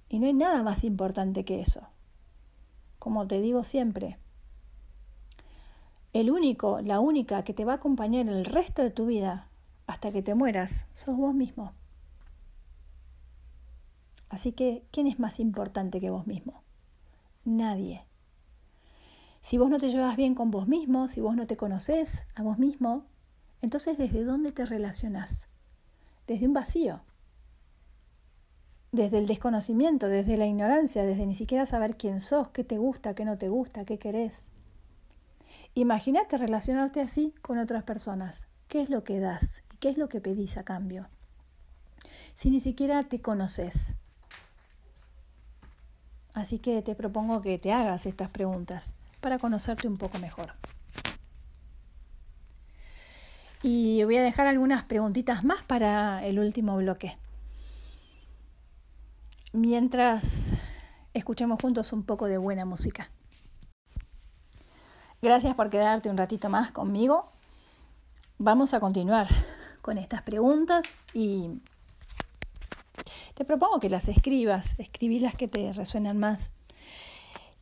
Y 0.08 0.18
no 0.18 0.24
hay 0.28 0.32
nada 0.32 0.62
más 0.62 0.82
importante 0.82 1.44
que 1.44 1.60
eso. 1.60 1.91
Como 3.02 3.26
te 3.26 3.40
digo 3.40 3.64
siempre, 3.64 4.16
el 6.12 6.30
único, 6.30 6.80
la 6.82 7.00
única 7.00 7.42
que 7.42 7.52
te 7.52 7.64
va 7.64 7.72
a 7.72 7.76
acompañar 7.76 8.28
el 8.28 8.44
resto 8.44 8.80
de 8.80 8.92
tu 8.92 9.06
vida 9.06 9.48
hasta 9.88 10.12
que 10.12 10.22
te 10.22 10.36
mueras, 10.36 10.86
sos 10.92 11.16
vos 11.16 11.34
mismo. 11.34 11.72
Así 14.28 14.52
que, 14.52 14.84
¿quién 14.92 15.08
es 15.08 15.18
más 15.18 15.40
importante 15.40 16.00
que 16.00 16.10
vos 16.10 16.28
mismo? 16.28 16.62
Nadie. 17.44 18.04
Si 19.40 19.58
vos 19.58 19.68
no 19.68 19.80
te 19.80 19.88
llevas 19.88 20.16
bien 20.16 20.36
con 20.36 20.52
vos 20.52 20.68
mismo, 20.68 21.08
si 21.08 21.20
vos 21.20 21.34
no 21.34 21.48
te 21.48 21.56
conoces 21.56 22.22
a 22.36 22.44
vos 22.44 22.60
mismo, 22.60 23.06
entonces 23.62 23.98
¿desde 23.98 24.22
dónde 24.22 24.52
te 24.52 24.64
relacionás? 24.64 25.48
Desde 26.28 26.46
un 26.46 26.52
vacío. 26.52 27.00
Desde 28.92 29.16
el 29.16 29.26
desconocimiento, 29.26 30.08
desde 30.08 30.36
la 30.36 30.44
ignorancia, 30.44 31.02
desde 31.02 31.24
ni 31.24 31.32
siquiera 31.32 31.64
saber 31.64 31.96
quién 31.96 32.20
sos, 32.20 32.50
qué 32.50 32.62
te 32.62 32.76
gusta, 32.76 33.14
qué 33.14 33.24
no 33.24 33.38
te 33.38 33.48
gusta, 33.48 33.86
qué 33.86 33.98
querés. 33.98 34.50
Imagínate 35.74 36.36
relacionarte 36.36 37.00
así 37.00 37.32
con 37.40 37.56
otras 37.56 37.84
personas. 37.84 38.46
¿Qué 38.68 38.82
es 38.82 38.90
lo 38.90 39.02
que 39.02 39.18
das 39.18 39.62
y 39.72 39.78
qué 39.78 39.88
es 39.88 39.96
lo 39.96 40.10
que 40.10 40.20
pedís 40.20 40.58
a 40.58 40.64
cambio? 40.64 41.08
Si 42.34 42.50
ni 42.50 42.60
siquiera 42.60 43.02
te 43.02 43.22
conoces. 43.22 43.94
Así 46.34 46.58
que 46.58 46.82
te 46.82 46.94
propongo 46.94 47.40
que 47.40 47.58
te 47.58 47.72
hagas 47.72 48.04
estas 48.04 48.28
preguntas 48.28 48.92
para 49.22 49.38
conocerte 49.38 49.88
un 49.88 49.96
poco 49.96 50.18
mejor. 50.18 50.52
Y 53.62 54.04
voy 54.04 54.18
a 54.18 54.22
dejar 54.22 54.48
algunas 54.48 54.84
preguntitas 54.84 55.44
más 55.44 55.62
para 55.62 56.26
el 56.26 56.38
último 56.38 56.76
bloque. 56.76 57.16
Mientras 59.52 60.54
escuchemos 61.12 61.60
juntos 61.60 61.92
un 61.92 62.04
poco 62.04 62.24
de 62.26 62.38
buena 62.38 62.64
música. 62.64 63.10
Gracias 65.20 65.54
por 65.54 65.68
quedarte 65.68 66.08
un 66.08 66.16
ratito 66.16 66.48
más 66.48 66.72
conmigo. 66.72 67.30
Vamos 68.38 68.72
a 68.72 68.80
continuar 68.80 69.28
con 69.82 69.98
estas 69.98 70.22
preguntas 70.22 71.02
y 71.12 71.60
te 73.34 73.44
propongo 73.44 73.78
que 73.78 73.90
las 73.90 74.08
escribas, 74.08 74.78
escribí 74.78 75.20
las 75.20 75.34
que 75.34 75.48
te 75.48 75.74
resuenan 75.74 76.18
más 76.18 76.54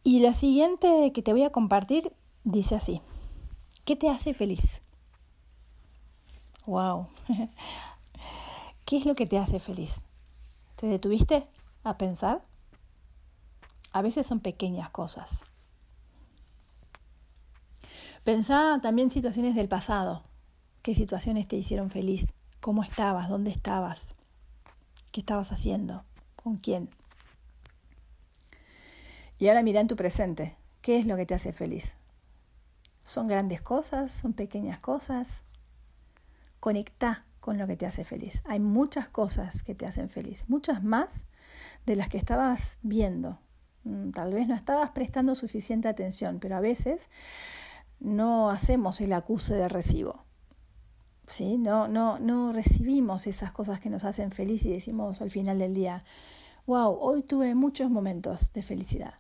y 0.04 0.20
la 0.20 0.32
siguiente 0.32 1.10
que 1.12 1.22
te 1.22 1.32
voy 1.32 1.42
a 1.42 1.50
compartir 1.50 2.12
dice 2.44 2.76
así, 2.76 3.02
¿qué 3.84 3.96
te 3.96 4.08
hace 4.08 4.32
feliz? 4.32 4.80
Wow. 6.66 7.08
¿Qué 8.84 8.96
es 8.96 9.06
lo 9.06 9.16
que 9.16 9.26
te 9.26 9.38
hace 9.38 9.58
feliz? 9.58 10.04
¿Te 10.76 10.86
detuviste 10.86 11.48
a 11.84 11.96
pensar? 11.98 12.44
A 13.92 14.02
veces 14.02 14.26
son 14.26 14.40
pequeñas 14.40 14.90
cosas. 14.90 15.42
Pensá 18.24 18.78
también 18.82 19.10
situaciones 19.10 19.54
del 19.54 19.68
pasado. 19.68 20.24
¿Qué 20.82 20.94
situaciones 20.94 21.48
te 21.48 21.56
hicieron 21.56 21.90
feliz? 21.90 22.34
¿Cómo 22.60 22.82
estabas? 22.82 23.28
¿Dónde 23.28 23.50
estabas? 23.50 24.14
¿Qué 25.10 25.20
estabas 25.20 25.52
haciendo? 25.52 26.04
¿Con 26.36 26.54
quién? 26.56 26.90
Y 29.38 29.48
ahora 29.48 29.62
mira 29.62 29.80
en 29.80 29.88
tu 29.88 29.96
presente. 29.96 30.56
¿Qué 30.82 30.98
es 30.98 31.06
lo 31.06 31.16
que 31.16 31.26
te 31.26 31.34
hace 31.34 31.52
feliz? 31.52 31.96
¿Son 33.04 33.26
grandes 33.26 33.62
cosas? 33.62 34.12
¿Son 34.12 34.34
pequeñas 34.34 34.78
cosas? 34.78 35.42
Conecta 36.60 37.24
con 37.40 37.56
lo 37.58 37.66
que 37.66 37.76
te 37.76 37.86
hace 37.86 38.04
feliz. 38.04 38.42
Hay 38.44 38.60
muchas 38.60 39.08
cosas 39.08 39.62
que 39.62 39.74
te 39.74 39.86
hacen 39.86 40.10
feliz, 40.10 40.44
muchas 40.48 40.84
más 40.84 41.26
de 41.86 41.96
las 41.96 42.08
que 42.08 42.18
estabas 42.18 42.78
viendo. 42.82 43.38
Mm, 43.84 44.10
tal 44.10 44.32
vez 44.32 44.48
no 44.48 44.54
estabas 44.54 44.90
prestando 44.90 45.34
suficiente 45.34 45.88
atención, 45.88 46.38
pero 46.40 46.56
a 46.56 46.60
veces 46.60 47.08
no 47.98 48.50
hacemos 48.50 49.00
el 49.00 49.12
acuse 49.12 49.54
de 49.54 49.68
recibo. 49.68 50.24
¿Sí? 51.26 51.58
No, 51.58 51.86
no, 51.86 52.18
no 52.18 52.52
recibimos 52.52 53.26
esas 53.26 53.52
cosas 53.52 53.80
que 53.80 53.90
nos 53.90 54.04
hacen 54.04 54.32
feliz 54.32 54.64
y 54.64 54.72
decimos 54.72 55.22
al 55.22 55.30
final 55.30 55.60
del 55.60 55.74
día, 55.74 56.04
wow, 56.66 56.96
hoy 57.00 57.22
tuve 57.22 57.54
muchos 57.54 57.90
momentos 57.90 58.52
de 58.52 58.62
felicidad. 58.62 59.14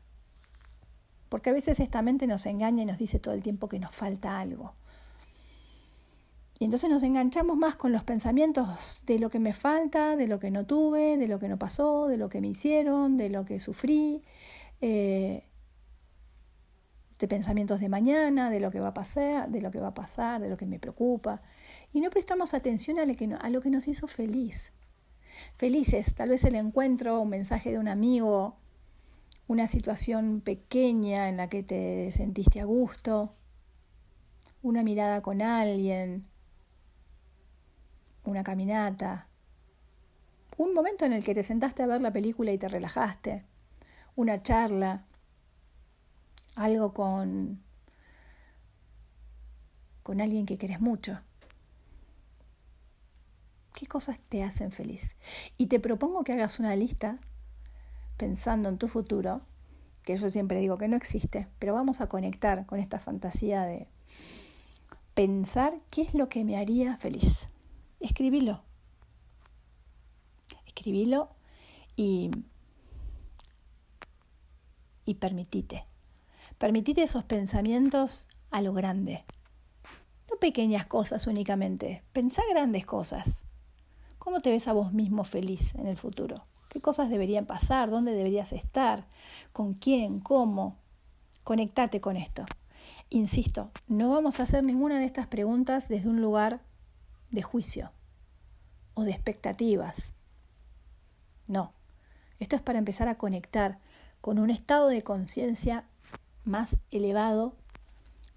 Porque 1.28 1.50
a 1.50 1.52
veces 1.52 1.78
esta 1.78 2.02
mente 2.02 2.26
nos 2.26 2.46
engaña 2.46 2.82
y 2.82 2.86
nos 2.86 2.98
dice 2.98 3.20
todo 3.20 3.34
el 3.34 3.42
tiempo 3.42 3.68
que 3.68 3.78
nos 3.78 3.94
falta 3.94 4.40
algo. 4.40 4.74
Y 6.60 6.66
entonces 6.66 6.90
nos 6.90 7.02
enganchamos 7.02 7.56
más 7.56 7.74
con 7.74 7.90
los 7.90 8.04
pensamientos 8.04 9.00
de 9.06 9.18
lo 9.18 9.30
que 9.30 9.38
me 9.38 9.54
falta, 9.54 10.14
de 10.14 10.26
lo 10.26 10.38
que 10.38 10.50
no 10.50 10.66
tuve, 10.66 11.16
de 11.16 11.26
lo 11.26 11.38
que 11.38 11.48
no 11.48 11.58
pasó, 11.58 12.06
de 12.06 12.18
lo 12.18 12.28
que 12.28 12.42
me 12.42 12.48
hicieron, 12.48 13.16
de 13.16 13.30
lo 13.30 13.46
que 13.46 13.58
sufrí, 13.58 14.22
eh, 14.82 15.48
de 17.18 17.28
pensamientos 17.28 17.80
de 17.80 17.88
mañana, 17.88 18.50
de 18.50 18.60
lo 18.60 18.70
que 18.70 18.78
va 18.78 18.88
a 18.88 18.94
pasar, 18.94 19.48
de 19.48 19.62
lo 19.62 19.70
que 19.70 19.80
va 19.80 19.88
a 19.88 19.94
pasar, 19.94 20.42
de 20.42 20.50
lo 20.50 20.58
que 20.58 20.66
me 20.66 20.78
preocupa. 20.78 21.40
Y 21.94 22.02
no 22.02 22.10
prestamos 22.10 22.52
atención 22.52 22.98
a 22.98 23.48
lo 23.48 23.60
que 23.62 23.70
nos 23.70 23.88
hizo 23.88 24.06
feliz. 24.06 24.74
Felices, 25.54 26.14
tal 26.14 26.28
vez 26.28 26.44
el 26.44 26.56
encuentro, 26.56 27.22
un 27.22 27.30
mensaje 27.30 27.70
de 27.70 27.78
un 27.78 27.88
amigo, 27.88 28.58
una 29.48 29.66
situación 29.66 30.42
pequeña 30.42 31.30
en 31.30 31.38
la 31.38 31.48
que 31.48 31.62
te 31.62 32.10
sentiste 32.10 32.60
a 32.60 32.66
gusto, 32.66 33.34
una 34.60 34.82
mirada 34.82 35.22
con 35.22 35.40
alguien, 35.40 36.29
una 38.24 38.42
caminata, 38.42 39.26
un 40.56 40.74
momento 40.74 41.04
en 41.06 41.12
el 41.12 41.24
que 41.24 41.34
te 41.34 41.42
sentaste 41.42 41.82
a 41.82 41.86
ver 41.86 42.00
la 42.00 42.12
película 42.12 42.52
y 42.52 42.58
te 42.58 42.68
relajaste, 42.68 43.44
una 44.14 44.42
charla, 44.42 45.04
algo 46.54 46.92
con, 46.92 47.62
con 50.02 50.20
alguien 50.20 50.44
que 50.44 50.58
querés 50.58 50.80
mucho. 50.80 51.18
¿Qué 53.74 53.86
cosas 53.86 54.20
te 54.20 54.42
hacen 54.42 54.70
feliz? 54.70 55.16
Y 55.56 55.68
te 55.68 55.80
propongo 55.80 56.24
que 56.24 56.34
hagas 56.34 56.58
una 56.58 56.76
lista 56.76 57.18
pensando 58.18 58.68
en 58.68 58.76
tu 58.76 58.88
futuro, 58.88 59.40
que 60.02 60.16
yo 60.16 60.28
siempre 60.28 60.60
digo 60.60 60.76
que 60.76 60.88
no 60.88 60.96
existe, 60.96 61.48
pero 61.58 61.72
vamos 61.72 62.02
a 62.02 62.08
conectar 62.08 62.66
con 62.66 62.80
esta 62.80 62.98
fantasía 62.98 63.62
de 63.62 63.88
pensar 65.14 65.78
qué 65.88 66.02
es 66.02 66.12
lo 66.12 66.28
que 66.28 66.44
me 66.44 66.58
haría 66.58 66.98
feliz 66.98 67.48
escribilo. 68.00 68.62
Escribilo 70.66 71.30
y, 71.96 72.30
y 75.04 75.14
permitite. 75.14 75.86
Permitite 76.58 77.02
esos 77.02 77.24
pensamientos 77.24 78.28
a 78.50 78.60
lo 78.62 78.72
grande. 78.72 79.24
No 80.30 80.38
pequeñas 80.38 80.86
cosas 80.86 81.26
únicamente. 81.26 82.02
Pensá 82.12 82.42
grandes 82.50 82.86
cosas. 82.86 83.44
¿Cómo 84.18 84.40
te 84.40 84.50
ves 84.50 84.68
a 84.68 84.72
vos 84.72 84.92
mismo 84.92 85.24
feliz 85.24 85.74
en 85.74 85.86
el 85.86 85.96
futuro? 85.96 86.44
¿Qué 86.68 86.80
cosas 86.80 87.10
deberían 87.10 87.46
pasar? 87.46 87.90
¿Dónde 87.90 88.12
deberías 88.12 88.52
estar? 88.52 89.06
¿Con 89.52 89.74
quién? 89.74 90.20
¿Cómo? 90.20 90.78
Conectate 91.42 92.00
con 92.00 92.16
esto. 92.16 92.44
Insisto, 93.08 93.72
no 93.88 94.10
vamos 94.10 94.38
a 94.38 94.44
hacer 94.44 94.62
ninguna 94.62 94.98
de 94.98 95.04
estas 95.04 95.26
preguntas 95.26 95.88
desde 95.88 96.08
un 96.08 96.20
lugar 96.20 96.60
de 97.30 97.42
juicio 97.42 97.92
o 98.94 99.04
de 99.04 99.12
expectativas. 99.12 100.14
No, 101.46 101.72
esto 102.38 102.56
es 102.56 102.62
para 102.62 102.78
empezar 102.78 103.08
a 103.08 103.18
conectar 103.18 103.78
con 104.20 104.38
un 104.38 104.50
estado 104.50 104.88
de 104.88 105.02
conciencia 105.02 105.84
más 106.44 106.80
elevado, 106.90 107.54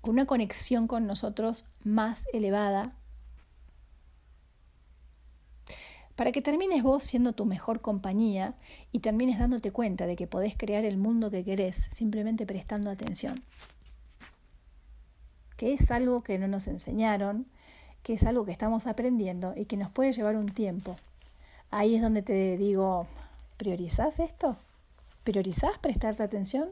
con 0.01 0.13
una 0.13 0.25
conexión 0.25 0.87
con 0.87 1.07
nosotros 1.07 1.67
más 1.83 2.27
elevada, 2.33 2.93
para 6.15 6.31
que 6.31 6.41
termines 6.41 6.83
vos 6.83 7.03
siendo 7.03 7.33
tu 7.33 7.45
mejor 7.45 7.81
compañía 7.81 8.55
y 8.91 8.99
termines 8.99 9.39
dándote 9.39 9.71
cuenta 9.71 10.05
de 10.05 10.15
que 10.15 10.27
podés 10.27 10.55
crear 10.55 10.85
el 10.85 10.97
mundo 10.97 11.31
que 11.31 11.43
querés 11.43 11.89
simplemente 11.91 12.45
prestando 12.45 12.91
atención. 12.91 13.43
Que 15.57 15.73
es 15.73 15.89
algo 15.91 16.23
que 16.23 16.37
no 16.37 16.47
nos 16.47 16.67
enseñaron, 16.67 17.47
que 18.03 18.13
es 18.13 18.23
algo 18.25 18.45
que 18.45 18.51
estamos 18.51 18.85
aprendiendo 18.85 19.53
y 19.55 19.65
que 19.65 19.77
nos 19.77 19.89
puede 19.89 20.11
llevar 20.11 20.35
un 20.35 20.49
tiempo. 20.49 20.97
Ahí 21.71 21.95
es 21.95 22.01
donde 22.01 22.21
te 22.21 22.57
digo, 22.57 23.07
¿priorizás 23.57 24.19
esto? 24.19 24.57
¿Priorizás 25.23 25.77
prestarte 25.79 26.21
atención? 26.21 26.69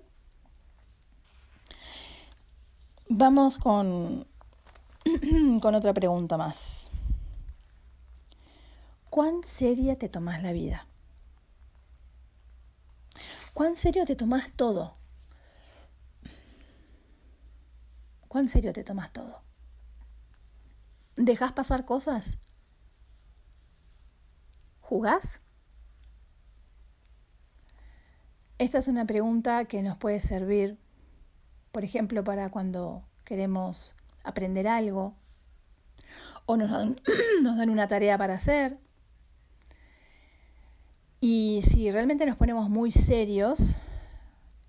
Vamos 3.08 3.58
con, 3.58 4.28
con 5.62 5.76
otra 5.76 5.94
pregunta 5.94 6.38
más. 6.38 6.91
¿Cuán 9.10 9.44
seria 9.44 9.98
te 9.98 10.10
tomas 10.10 10.44
la 10.44 10.52
vida? 10.52 10.86
¿Cuán 13.54 13.76
serio 13.76 14.06
te 14.06 14.15
tomas 14.15 14.52
todo? 14.52 14.96
¿Cuán 18.28 18.48
serio 18.48 18.72
te 18.72 18.84
tomas 18.84 19.12
todo? 19.12 19.51
¿Dejas 21.15 21.52
pasar 21.54 21.86
cosas? 21.86 22.39
¿Jugás? 24.80 25.41
Esta 28.58 28.78
es 28.78 28.88
una 28.88 29.06
pregunta 29.06 29.65
que 29.65 29.82
nos 29.82 29.97
puede 29.97 30.19
servir, 30.19 30.78
por 31.71 31.84
ejemplo, 31.84 32.24
para 32.24 32.50
cuando 32.50 33.04
queremos 33.26 33.95
aprender 34.24 34.67
algo 34.67 35.15
o 36.45 36.58
nos 36.58 36.69
dan, 36.69 37.02
nos 37.43 37.58
dan 37.58 37.69
una 37.69 37.88
tarea 37.88 38.17
para 38.17 38.36
hacer. 38.36 38.78
Y 41.19 41.62
si 41.63 41.91
realmente 41.91 42.26
nos 42.26 42.36
ponemos 42.36 42.69
muy 42.69 42.91
serios, 42.91 43.78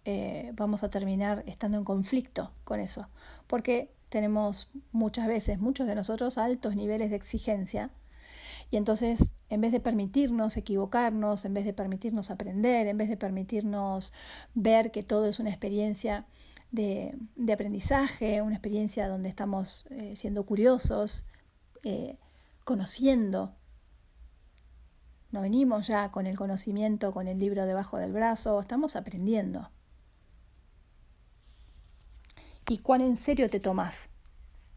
eh, 0.05 0.53
vamos 0.55 0.85
a 0.85 0.91
terminar 0.91 1.45
estando 1.47 1.79
en 1.79 1.85
conflicto 1.85 2.53
con 2.65 2.81
eso, 2.81 3.09
porque 3.47 3.95
tenemos 4.13 4.69
muchas 4.93 5.27
veces, 5.27 5.59
muchos 5.59 5.87
de 5.87 5.95
nosotros, 5.95 6.37
altos 6.37 6.77
niveles 6.77 7.09
de 7.09 7.17
exigencia. 7.17 7.91
Y 8.71 8.77
entonces, 8.77 9.35
en 9.49 9.63
vez 9.63 9.73
de 9.73 9.81
permitirnos 9.81 10.59
equivocarnos, 10.59 11.47
en 11.47 11.55
vez 11.55 11.65
de 11.65 11.73
permitirnos 11.73 12.31
aprender, 12.31 12.87
en 12.89 12.99
vez 12.99 13.09
de 13.09 13.17
permitirnos 13.17 14.13
ver 14.53 14.91
que 14.91 15.03
todo 15.03 15.27
es 15.27 15.39
una 15.39 15.49
experiencia 15.49 16.27
de, 16.71 17.17
aprendizaje, 17.51 18.43
una 18.43 18.55
experiencia 18.55 19.09
donde 19.09 19.31
estamos 19.31 19.87
eh, 19.89 20.15
siendo 20.15 20.45
curiosos, 20.45 21.25
eh, 21.83 22.19
conociendo, 22.65 23.55
no 25.31 25.41
venimos 25.41 25.87
ya 25.87 26.11
con 26.11 26.27
el 26.27 26.37
conocimiento, 26.37 27.13
con 27.13 27.29
el 27.29 27.39
libro 27.39 27.65
debajo 27.65 27.97
del 27.97 28.13
brazo, 28.13 28.61
estamos 28.61 28.95
aprendiendo 28.95 29.71
y 32.73 32.79
cuán 32.79 33.03
en 33.03 33.17
serio 33.17 33.51
te 33.51 33.61
tomas 33.61 34.09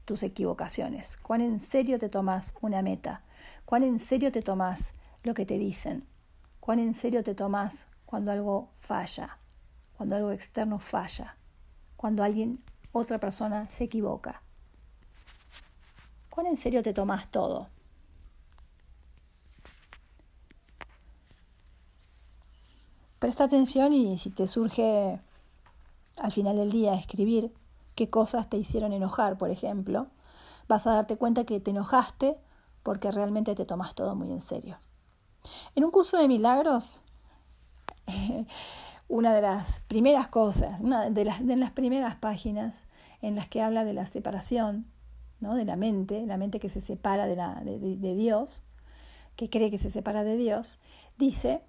tus 0.03 0.21
equivocaciones, 0.23 1.15
cuán 1.15 1.39
en 1.39 1.61
serio 1.61 1.97
te 1.97 2.09
tomas 2.09 2.53
una 2.59 2.81
meta, 2.81 3.21
cuán 3.63 3.83
en 3.83 3.99
serio 3.99 4.33
te 4.33 4.41
tomas 4.41 4.93
lo 5.23 5.33
que 5.33 5.45
te 5.45 5.57
dicen, 5.57 6.05
cuán 6.59 6.79
en 6.79 6.93
serio 6.93 7.23
te 7.23 7.35
tomas 7.35 7.87
cuando 8.05 8.33
algo 8.33 8.67
falla, 8.79 9.37
cuando 9.95 10.17
algo 10.17 10.31
externo 10.31 10.77
falla, 10.77 11.37
cuando 11.95 12.21
alguien, 12.21 12.59
otra 12.91 13.17
persona 13.17 13.71
se 13.71 13.85
equivoca. 13.85 14.41
¿Cuán 16.29 16.47
en 16.47 16.57
serio 16.57 16.83
te 16.83 16.93
tomas 16.93 17.29
todo? 17.29 17.69
Presta 23.19 23.45
atención 23.45 23.93
y 23.93 24.17
si 24.17 24.31
te 24.31 24.47
surge 24.47 25.17
al 26.17 26.31
final 26.33 26.57
del 26.57 26.73
día 26.73 26.93
escribir 26.95 27.53
qué 27.95 28.09
cosas 28.09 28.49
te 28.49 28.57
hicieron 28.57 28.93
enojar, 28.93 29.37
por 29.37 29.49
ejemplo, 29.49 30.07
vas 30.67 30.87
a 30.87 30.93
darte 30.93 31.17
cuenta 31.17 31.45
que 31.45 31.59
te 31.59 31.71
enojaste 31.71 32.37
porque 32.83 33.11
realmente 33.11 33.55
te 33.55 33.65
tomas 33.65 33.95
todo 33.95 34.15
muy 34.15 34.31
en 34.31 34.41
serio. 34.41 34.77
En 35.75 35.83
un 35.83 35.91
curso 35.91 36.17
de 36.17 36.27
milagros, 36.27 37.01
una 39.07 39.33
de 39.33 39.41
las 39.41 39.81
primeras 39.87 40.27
cosas, 40.27 40.79
de 40.81 41.25
las, 41.25 41.71
primeras 41.71 42.15
páginas 42.15 42.87
en 43.21 43.35
las 43.35 43.47
que 43.47 43.61
habla 43.61 43.83
de 43.83 43.93
la 43.93 44.05
separación, 44.05 44.85
¿no? 45.39 45.55
de 45.55 45.65
la 45.65 45.75
mente, 45.75 46.25
la 46.25 46.37
mente 46.37 46.59
que 46.59 46.69
se 46.69 46.81
separa 46.81 47.27
de 47.27 48.15
Dios, 48.15 48.63
que 49.35 49.49
cree 49.49 49.71
que 49.71 49.79
se 49.79 49.89
separa 49.89 50.23
de 50.23 50.37
Dios, 50.37 50.79
dice 51.17 51.61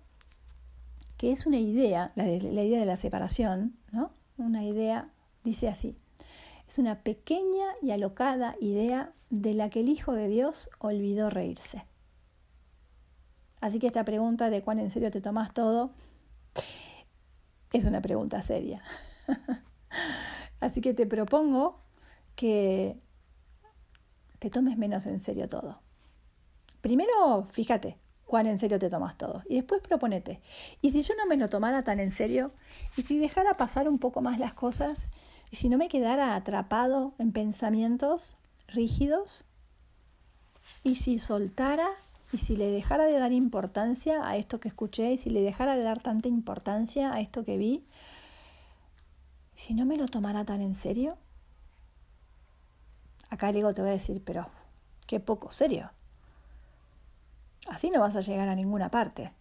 que 1.16 1.32
es 1.32 1.46
una 1.46 1.58
idea, 1.58 2.12
la, 2.14 2.24
la 2.24 2.62
idea 2.62 2.78
de 2.78 2.86
la 2.86 2.96
separación, 2.96 3.76
¿no? 3.90 4.10
Una 4.36 4.64
idea, 4.64 5.10
dice 5.44 5.68
así, 5.68 5.96
es 6.68 6.79
una 6.79 7.02
pequeña 7.02 7.66
y 7.83 7.90
alocada 7.90 8.57
idea 8.61 9.12
de 9.31 9.55
la 9.55 9.70
que 9.70 9.81
el 9.81 9.88
Hijo 9.88 10.12
de 10.12 10.29
Dios 10.29 10.70
olvidó 10.79 11.31
reírse. 11.31 11.87
Así 13.61 13.79
que 13.79 13.87
esta 13.87 14.05
pregunta 14.05 14.50
de 14.50 14.62
cuán 14.62 14.79
en 14.79 14.90
serio 14.90 15.11
te 15.11 15.20
tomas 15.20 15.52
todo 15.52 15.92
es 17.72 17.85
una 17.85 18.00
pregunta 18.00 18.42
seria. 18.42 18.83
Así 20.61 20.81
que 20.81 20.94
te 20.94 21.07
propongo 21.07 21.81
que 22.35 22.98
te 24.38 24.50
tomes 24.50 24.76
menos 24.76 25.07
en 25.07 25.20
serio 25.20 25.48
todo. 25.48 25.81
Primero, 26.81 27.46
fíjate 27.50 27.98
cuán 28.24 28.46
en 28.46 28.59
serio 28.59 28.79
te 28.79 28.90
tomas 28.90 29.16
todo. 29.16 29.42
Y 29.48 29.57
después 29.57 29.81
proponete. 29.81 30.40
Y 30.81 30.90
si 30.90 31.02
yo 31.02 31.14
no 31.16 31.26
me 31.26 31.37
lo 31.37 31.48
tomara 31.48 31.83
tan 31.83 32.00
en 32.00 32.11
serio, 32.11 32.52
y 32.96 33.02
si 33.02 33.18
dejara 33.18 33.57
pasar 33.57 33.88
un 33.88 33.98
poco 33.98 34.20
más 34.20 34.38
las 34.38 34.55
cosas, 34.55 35.11
y 35.50 35.56
si 35.56 35.68
no 35.68 35.78
me 35.78 35.88
quedara 35.88 36.35
atrapado 36.35 37.14
en 37.18 37.32
pensamientos 37.32 38.37
rígidos, 38.68 39.44
y 40.82 40.96
si 40.96 41.18
soltara, 41.18 41.88
y 42.32 42.38
si 42.38 42.56
le 42.56 42.70
dejara 42.70 43.04
de 43.04 43.18
dar 43.18 43.32
importancia 43.32 44.28
a 44.28 44.37
esto 44.37 44.59
que 44.59 44.68
escuché, 44.68 45.12
y 45.12 45.16
si 45.16 45.30
le 45.30 45.42
dejara 45.42 45.76
de 45.76 45.82
dar 45.82 46.02
tanta 46.02 46.28
importancia 46.28 47.12
a 47.12 47.20
esto 47.20 47.44
que 47.44 47.56
vi, 47.56 47.85
si 49.54 49.74
no 49.74 49.87
me 49.87 49.96
lo 49.96 50.09
tomara 50.09 50.44
tan 50.44 50.61
en 50.61 50.74
serio, 50.74 51.16
acá 53.30 53.52
luego 53.52 53.72
te 53.74 53.82
voy 53.82 53.90
a 53.90 53.94
decir, 53.94 54.22
pero 54.24 54.48
qué 55.06 55.20
poco 55.20 55.50
serio. 55.50 55.90
Así 57.68 57.90
no 57.90 58.00
vas 58.00 58.16
a 58.16 58.20
llegar 58.20 58.48
a 58.48 58.54
ninguna 58.54 58.90
parte. 58.90 59.32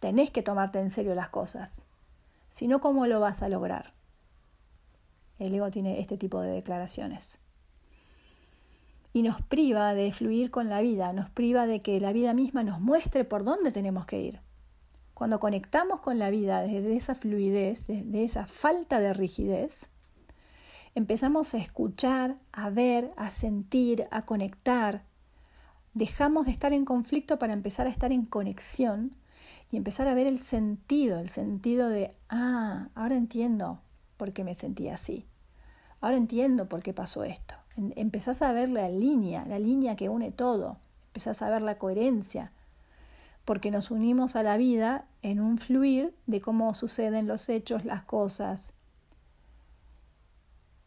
Tenés 0.00 0.30
que 0.30 0.42
tomarte 0.42 0.80
en 0.80 0.90
serio 0.90 1.14
las 1.14 1.28
cosas. 1.28 1.82
Si 2.48 2.66
no, 2.66 2.80
¿cómo 2.80 3.06
lo 3.06 3.20
vas 3.20 3.42
a 3.42 3.48
lograr? 3.48 3.92
El 5.38 5.54
ego 5.54 5.70
tiene 5.70 6.00
este 6.00 6.16
tipo 6.16 6.40
de 6.40 6.50
declaraciones. 6.50 7.38
Y 9.12 9.22
nos 9.22 9.42
priva 9.42 9.94
de 9.94 10.10
fluir 10.12 10.50
con 10.50 10.68
la 10.68 10.80
vida, 10.80 11.12
nos 11.12 11.28
priva 11.30 11.66
de 11.66 11.80
que 11.80 12.00
la 12.00 12.12
vida 12.12 12.32
misma 12.32 12.62
nos 12.62 12.80
muestre 12.80 13.24
por 13.24 13.44
dónde 13.44 13.72
tenemos 13.72 14.06
que 14.06 14.20
ir. 14.20 14.40
Cuando 15.14 15.38
conectamos 15.38 16.00
con 16.00 16.18
la 16.18 16.30
vida 16.30 16.62
desde 16.62 16.96
esa 16.96 17.14
fluidez, 17.14 17.86
desde 17.86 18.24
esa 18.24 18.46
falta 18.46 19.00
de 19.00 19.12
rigidez, 19.12 19.90
empezamos 20.94 21.54
a 21.54 21.58
escuchar, 21.58 22.36
a 22.52 22.70
ver, 22.70 23.10
a 23.16 23.30
sentir, 23.30 24.06
a 24.10 24.22
conectar. 24.22 25.04
Dejamos 25.92 26.46
de 26.46 26.52
estar 26.52 26.72
en 26.72 26.86
conflicto 26.86 27.38
para 27.38 27.52
empezar 27.52 27.86
a 27.86 27.90
estar 27.90 28.12
en 28.12 28.24
conexión 28.24 29.14
y 29.70 29.76
empezar 29.76 30.08
a 30.08 30.14
ver 30.14 30.26
el 30.26 30.38
sentido, 30.38 31.18
el 31.18 31.28
sentido 31.28 31.88
de, 31.88 32.14
ah, 32.30 32.88
ahora 32.94 33.16
entiendo 33.16 33.80
por 34.22 34.32
qué 34.32 34.44
me 34.44 34.54
sentí 34.54 34.88
así. 34.88 35.26
Ahora 36.00 36.16
entiendo 36.16 36.68
por 36.68 36.80
qué 36.80 36.94
pasó 36.94 37.24
esto. 37.24 37.56
Empezás 37.96 38.40
a 38.42 38.52
ver 38.52 38.68
la 38.68 38.88
línea, 38.88 39.44
la 39.46 39.58
línea 39.58 39.96
que 39.96 40.08
une 40.08 40.30
todo. 40.30 40.76
Empezás 41.08 41.42
a 41.42 41.50
ver 41.50 41.60
la 41.60 41.76
coherencia, 41.76 42.52
porque 43.44 43.72
nos 43.72 43.90
unimos 43.90 44.36
a 44.36 44.44
la 44.44 44.56
vida 44.56 45.06
en 45.22 45.40
un 45.40 45.58
fluir 45.58 46.14
de 46.28 46.40
cómo 46.40 46.72
suceden 46.74 47.26
los 47.26 47.48
hechos, 47.48 47.84
las 47.84 48.04
cosas. 48.04 48.72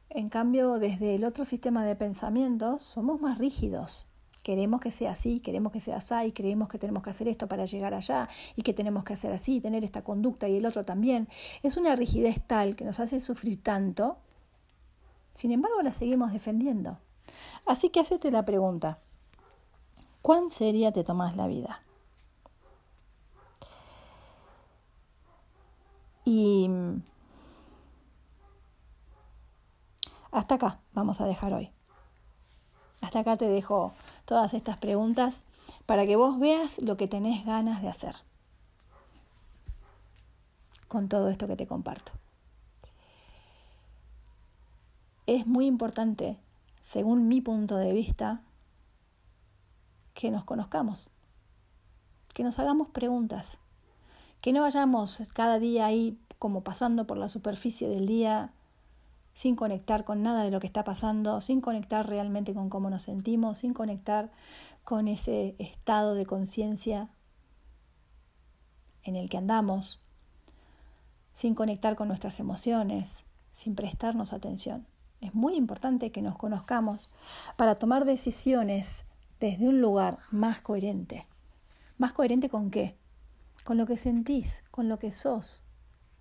En 0.10 0.30
cambio, 0.30 0.80
desde 0.80 1.16
el 1.16 1.26
otro 1.26 1.44
sistema 1.44 1.84
de 1.84 1.98
pensamientos 1.98 2.84
somos 2.84 3.20
más 3.20 3.38
rígidos. 3.38 4.08
Queremos 4.46 4.80
que 4.80 4.92
sea 4.92 5.14
así, 5.14 5.40
queremos 5.40 5.72
que 5.72 5.80
sea 5.80 5.98
así, 5.98 6.32
creemos 6.32 6.70
que 6.70 6.78
tenemos 6.78 7.02
que 7.02 7.10
hacer 7.10 7.28
esto 7.28 7.48
para 7.48 7.66
llegar 7.66 7.96
allá, 7.96 8.30
y 8.56 8.62
que 8.62 8.76
tenemos 8.76 9.04
que 9.04 9.14
hacer 9.14 9.32
así, 9.32 9.60
tener 9.60 9.84
esta 9.84 10.04
conducta 10.04 10.48
y 10.48 10.58
el 10.58 10.68
otro 10.68 10.86
también. 10.86 11.28
Es 11.64 11.78
una 11.78 11.96
rigidez 11.96 12.46
tal 12.46 12.76
que 12.76 12.86
nos 12.86 13.00
hace 13.00 13.20
sufrir 13.20 13.64
tanto, 13.64 14.18
sin 15.34 15.52
embargo 15.52 15.82
la 15.82 15.92
seguimos 15.92 16.32
defendiendo. 16.32 17.00
Así 17.66 17.90
que 17.90 18.02
hacete 18.02 18.30
la 18.30 18.46
pregunta, 18.46 19.00
¿cuán 20.22 20.52
seria 20.52 20.92
te 20.92 21.04
tomas 21.04 21.36
la 21.36 21.48
vida? 21.48 21.82
Y 26.24 26.70
hasta 30.30 30.54
acá 30.54 30.82
vamos 30.94 31.20
a 31.20 31.26
dejar 31.26 31.52
hoy. 31.56 31.72
Hasta 33.02 33.20
acá 33.20 33.38
te 33.38 33.48
dejo 33.48 33.94
todas 34.26 34.54
estas 34.54 34.78
preguntas 34.78 35.46
para 35.86 36.06
que 36.06 36.16
vos 36.16 36.40
veas 36.40 36.80
lo 36.80 36.98
que 36.98 37.08
tenés 37.08 37.46
ganas 37.46 37.82
de 37.82 37.90
hacer 37.90 38.16
con 40.88 41.10
todo 41.10 41.30
esto 41.30 41.48
que 41.48 41.56
te 41.56 41.68
comparto. 41.68 42.12
Es 45.28 45.48
muy 45.48 45.66
importante, 45.66 46.38
según 46.82 47.28
mi 47.28 47.42
punto 47.42 47.78
de 47.78 47.94
vista, 47.94 48.42
que 50.14 50.32
nos 50.32 50.44
conozcamos, 50.44 51.10
que 52.34 52.44
nos 52.44 52.60
hagamos 52.60 52.90
preguntas, 52.90 53.58
que 54.42 54.54
no 54.54 54.62
vayamos 54.62 55.24
cada 55.34 55.60
día 55.60 55.86
ahí 55.86 56.18
como 56.38 56.62
pasando 56.62 57.08
por 57.08 57.18
la 57.18 57.28
superficie 57.28 57.90
del 57.90 58.06
día 58.06 58.52
sin 59.36 59.56
conectar 59.56 60.04
con 60.04 60.24
nada 60.24 60.44
de 60.44 60.50
lo 60.50 60.60
que 60.60 60.66
está 60.66 60.84
pasando, 60.84 61.40
sin 61.42 61.62
conectar 61.62 62.10
realmente 62.10 62.56
con 62.56 62.70
cómo 62.70 62.90
nos 62.90 63.04
sentimos, 63.04 63.60
sin 63.60 63.76
conectar 63.76 64.32
con 64.84 65.08
ese 65.08 65.56
estado 65.60 66.16
de 66.16 66.26
conciencia 66.26 67.10
en 69.04 69.16
el 69.16 69.30
que 69.30 69.38
andamos, 69.38 70.00
sin 71.36 71.54
conectar 71.54 71.96
con 71.96 72.08
nuestras 72.08 72.40
emociones, 72.40 73.26
sin 73.54 73.76
prestarnos 73.76 74.34
atención. 74.34 74.88
Es 75.22 75.36
muy 75.36 75.56
importante 75.56 76.12
que 76.12 76.24
nos 76.24 76.36
conozcamos 76.36 77.14
para 77.58 77.76
tomar 77.76 78.06
decisiones 78.06 79.06
desde 79.40 79.68
un 79.68 79.80
lugar 79.80 80.18
más 80.32 80.62
coherente. 80.62 81.28
¿Más 82.00 82.14
coherente 82.14 82.50
con 82.50 82.72
qué? 82.72 82.98
con 83.66 83.78
lo 83.80 83.88
que 83.88 83.98
sentís, 83.98 84.64
con 84.70 84.90
lo 84.90 85.00
que 85.00 85.12
sos, 85.12 85.64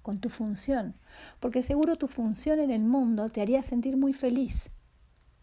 con 0.05 0.21
tu 0.21 0.29
función, 0.29 0.95
porque 1.40 1.62
seguro 1.62 1.97
tu 1.97 2.09
función 2.09 2.61
en 2.61 2.71
el 2.71 2.83
mundo 2.83 3.31
te 3.31 3.40
haría 3.40 3.62
sentir 3.62 3.97
muy 3.97 4.12
feliz. 4.12 4.71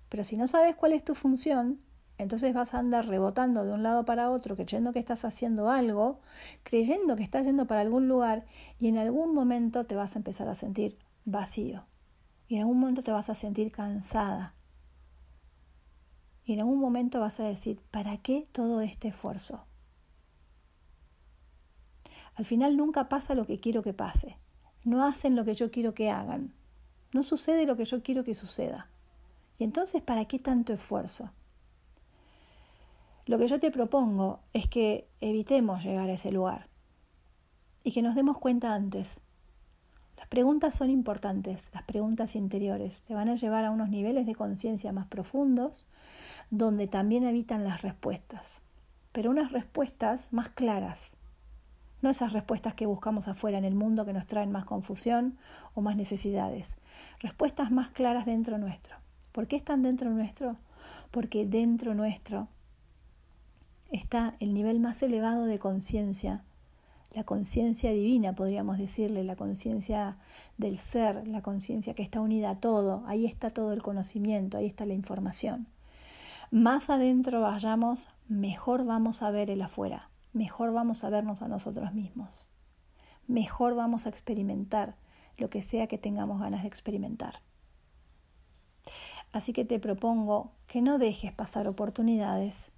Pero 0.08 0.24
si 0.24 0.38
no 0.38 0.46
sabes 0.46 0.76
cuál 0.76 0.94
es 0.94 1.04
tu 1.04 1.16
función, 1.16 1.82
entonces 2.20 2.54
vas 2.54 2.76
a 2.76 2.78
andar 2.78 3.08
rebotando 3.08 3.66
de 3.66 3.74
un 3.74 3.82
lado 3.82 4.06
para 4.06 4.30
otro, 4.30 4.56
creyendo 4.56 4.94
que 4.94 5.00
estás 5.00 5.26
haciendo 5.26 5.72
algo, 5.72 6.20
creyendo 6.62 7.16
que 7.16 7.24
estás 7.24 7.48
yendo 7.48 7.66
para 7.66 7.82
algún 7.82 8.08
lugar 8.08 8.46
y 8.78 8.88
en 8.88 9.00
algún 9.00 9.34
momento 9.34 9.88
te 9.88 9.96
vas 9.96 10.16
a 10.16 10.20
empezar 10.20 10.48
a 10.48 10.54
sentir 10.54 10.96
vacío. 11.26 11.88
Y 12.48 12.58
en 12.58 12.62
algún 12.62 12.80
momento 12.80 13.02
te 13.02 13.12
vas 13.12 13.32
a 13.32 13.36
sentir 13.36 13.72
cansada. 13.72 14.54
Y 16.46 16.54
en 16.54 16.60
algún 16.60 16.80
momento 16.80 17.20
vas 17.20 17.40
a 17.40 17.44
decir, 17.46 17.82
¿para 17.90 18.18
qué 18.18 18.48
todo 18.52 18.82
este 18.82 19.08
esfuerzo? 19.08 19.66
Al 22.36 22.46
final 22.46 22.78
nunca 22.78 23.10
pasa 23.10 23.34
lo 23.34 23.48
que 23.48 23.58
quiero 23.58 23.82
que 23.82 23.94
pase. 23.94 24.38
No 24.84 25.06
hacen 25.06 25.36
lo 25.36 25.46
que 25.46 25.54
yo 25.54 25.72
quiero 25.72 25.94
que 25.94 26.10
hagan. 26.10 26.54
No 27.14 27.24
sucede 27.24 27.66
lo 27.66 27.78
que 27.78 27.86
yo 27.86 28.02
quiero 28.02 28.24
que 28.24 28.34
suceda. 28.34 28.88
Y 29.58 29.64
entonces, 29.64 30.02
¿para 30.02 30.26
qué 30.26 30.40
tanto 30.40 30.74
esfuerzo? 30.74 31.32
Lo 33.28 33.38
que 33.38 33.48
yo 33.48 33.60
te 33.60 33.70
propongo 33.70 34.40
es 34.54 34.68
que 34.68 35.08
evitemos 35.22 35.84
llegar 35.84 36.10
a 36.10 36.14
ese 36.14 36.32
lugar 36.32 36.68
y 37.84 37.92
que 37.92 38.02
nos 38.02 38.16
demos 38.16 38.38
cuenta 38.40 38.74
antes. 38.74 39.20
Las 40.18 40.28
preguntas 40.28 40.76
son 40.76 40.90
importantes, 40.90 41.70
las 41.74 41.84
preguntas 41.84 42.36
interiores. 42.36 43.04
Te 43.04 43.14
van 43.14 43.30
a 43.30 43.36
llevar 43.36 43.66
a 43.66 43.72
unos 43.72 43.90
niveles 43.90 44.26
de 44.26 44.36
conciencia 44.36 44.92
más 44.92 45.08
profundos 45.08 45.86
donde 46.50 46.88
también 46.88 47.26
habitan 47.26 47.64
las 47.64 47.82
respuestas, 47.82 48.62
pero 49.12 49.30
unas 49.30 49.52
respuestas 49.52 50.34
más 50.34 50.50
claras, 50.50 51.14
no 52.02 52.10
esas 52.10 52.34
respuestas 52.34 52.74
que 52.74 52.86
buscamos 52.86 53.28
afuera 53.28 53.58
en 53.58 53.66
el 53.66 53.76
mundo 53.76 54.06
que 54.06 54.14
nos 54.14 54.28
traen 54.28 54.52
más 54.52 54.66
confusión 54.66 55.38
o 55.76 55.82
más 55.82 55.96
necesidades. 55.96 56.78
Respuestas 57.20 57.72
más 57.72 57.92
claras 57.92 58.26
dentro 58.26 58.58
nuestro. 58.58 58.96
¿Por 59.32 59.48
qué 59.48 59.56
están 59.56 59.84
dentro 59.84 60.10
nuestro? 60.10 60.58
Porque 61.12 61.46
dentro 61.46 61.94
nuestro 61.94 62.48
está 63.92 64.36
el 64.40 64.54
nivel 64.54 64.80
más 64.80 65.04
elevado 65.04 65.46
de 65.46 65.60
conciencia, 65.60 66.44
la 67.14 67.24
conciencia 67.24 67.92
divina, 67.92 68.34
podríamos 68.34 68.78
decirle, 68.78 69.24
la 69.24 69.36
conciencia 69.36 70.18
del 70.58 70.80
ser, 70.80 71.28
la 71.28 71.42
conciencia 71.42 71.94
que 71.94 72.04
está 72.04 72.22
unida 72.22 72.52
a 72.52 72.60
todo, 72.60 73.04
ahí 73.06 73.26
está 73.26 73.50
todo 73.50 73.74
el 73.74 73.82
conocimiento, 73.82 74.58
ahí 74.58 74.66
está 74.66 74.86
la 74.86 74.94
información. 74.94 75.68
Más 76.52 76.90
adentro 76.90 77.42
vayamos, 77.42 78.10
mejor 78.28 78.86
vamos 78.86 79.24
a 79.24 79.32
ver 79.32 79.50
el 79.50 79.62
afuera 79.62 80.11
mejor 80.34 80.74
vamos 80.74 81.04
a 81.04 81.10
vernos 81.10 81.42
a 81.42 81.48
nosotros 81.48 81.94
mismos. 81.94 82.48
Mejor 83.28 83.76
vamos 83.76 84.06
a 84.06 84.10
experimentar 84.10 84.96
lo 85.38 85.50
que 85.50 85.62
sea 85.62 85.88
que 85.88 85.98
tengamos 85.98 86.40
ganas 86.40 86.64
de 86.64 86.68
experimentar. 86.68 87.42
Así 89.32 89.54
que 89.54 89.66
te 89.66 89.80
propongo 89.80 90.52
que 90.68 90.82
no 90.82 90.98
dejes 90.98 91.32
pasar 91.32 91.68
oportunidades 91.68 92.72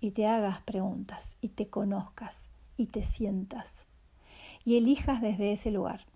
y 0.00 0.12
te 0.12 0.26
hagas 0.26 0.60
preguntas 0.62 1.36
y 1.40 1.48
te 1.48 1.68
conozcas 1.68 2.48
y 2.76 2.86
te 2.86 3.02
sientas 3.02 3.86
y 4.64 4.76
elijas 4.76 5.20
desde 5.20 5.52
ese 5.52 5.70
lugar. 5.70 6.06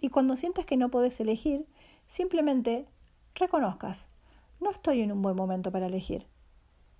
Y 0.00 0.08
cuando 0.08 0.36
sientas 0.36 0.66
que 0.66 0.76
no 0.76 0.90
puedes 0.90 1.20
elegir, 1.20 1.66
simplemente 2.06 2.86
reconozcas, 3.34 4.08
no 4.60 4.70
estoy 4.70 5.02
en 5.02 5.12
un 5.12 5.22
buen 5.22 5.36
momento 5.36 5.70
para 5.70 5.86
elegir. 5.86 6.26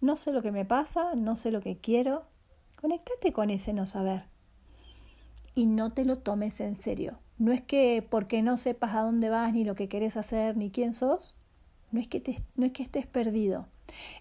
No 0.01 0.17
sé 0.17 0.33
lo 0.33 0.43
que 0.43 0.53
me 0.53 0.65
pasa, 0.65 1.15
no 1.15 1.37
sé 1.37 1.51
lo 1.51 1.61
que 1.61 1.79
quiero. 1.79 2.25
Conectate 2.81 3.33
con 3.33 3.51
ese 3.51 3.73
no 3.73 3.87
saber. 3.87 4.25
Y 5.55 5.67
no 5.67 5.91
te 5.91 6.05
lo 6.05 6.19
tomes 6.19 6.61
en 6.61 6.77
serio. 6.77 7.19
No 7.39 7.53
es 7.53 7.61
que 7.61 8.07
porque 8.09 8.43
no 8.43 8.57
sepas 8.57 8.95
a 8.95 9.03
dónde 9.03 9.29
vas, 9.29 9.53
ni 9.53 9.65
lo 9.65 9.75
que 9.75 9.89
querés 9.89 10.17
hacer, 10.17 10.57
ni 10.57 10.71
quién 10.71 10.95
sos, 10.95 11.37
no 11.91 12.01
es 12.01 12.09
que, 12.09 12.43
no 12.55 12.67
es 12.67 12.73
que 12.73 12.83
estés 12.83 13.07
perdido. 13.07 13.67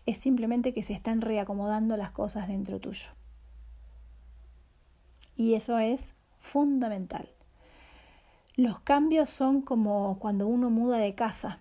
Es 0.06 0.18
simplemente 0.18 0.74
que 0.74 0.84
se 0.84 0.94
están 0.94 1.22
reacomodando 1.22 1.96
las 1.98 2.12
cosas 2.12 2.48
dentro 2.48 2.80
tuyo. 2.80 3.12
Y 5.36 5.54
eso 5.54 5.80
es 5.80 6.16
fundamental. 6.40 7.30
Los 8.56 8.82
cambios 8.82 9.30
son 9.30 9.62
como 9.62 10.20
cuando 10.20 10.48
uno 10.48 10.70
muda 10.70 10.98
de 10.98 11.16
casa, 11.16 11.60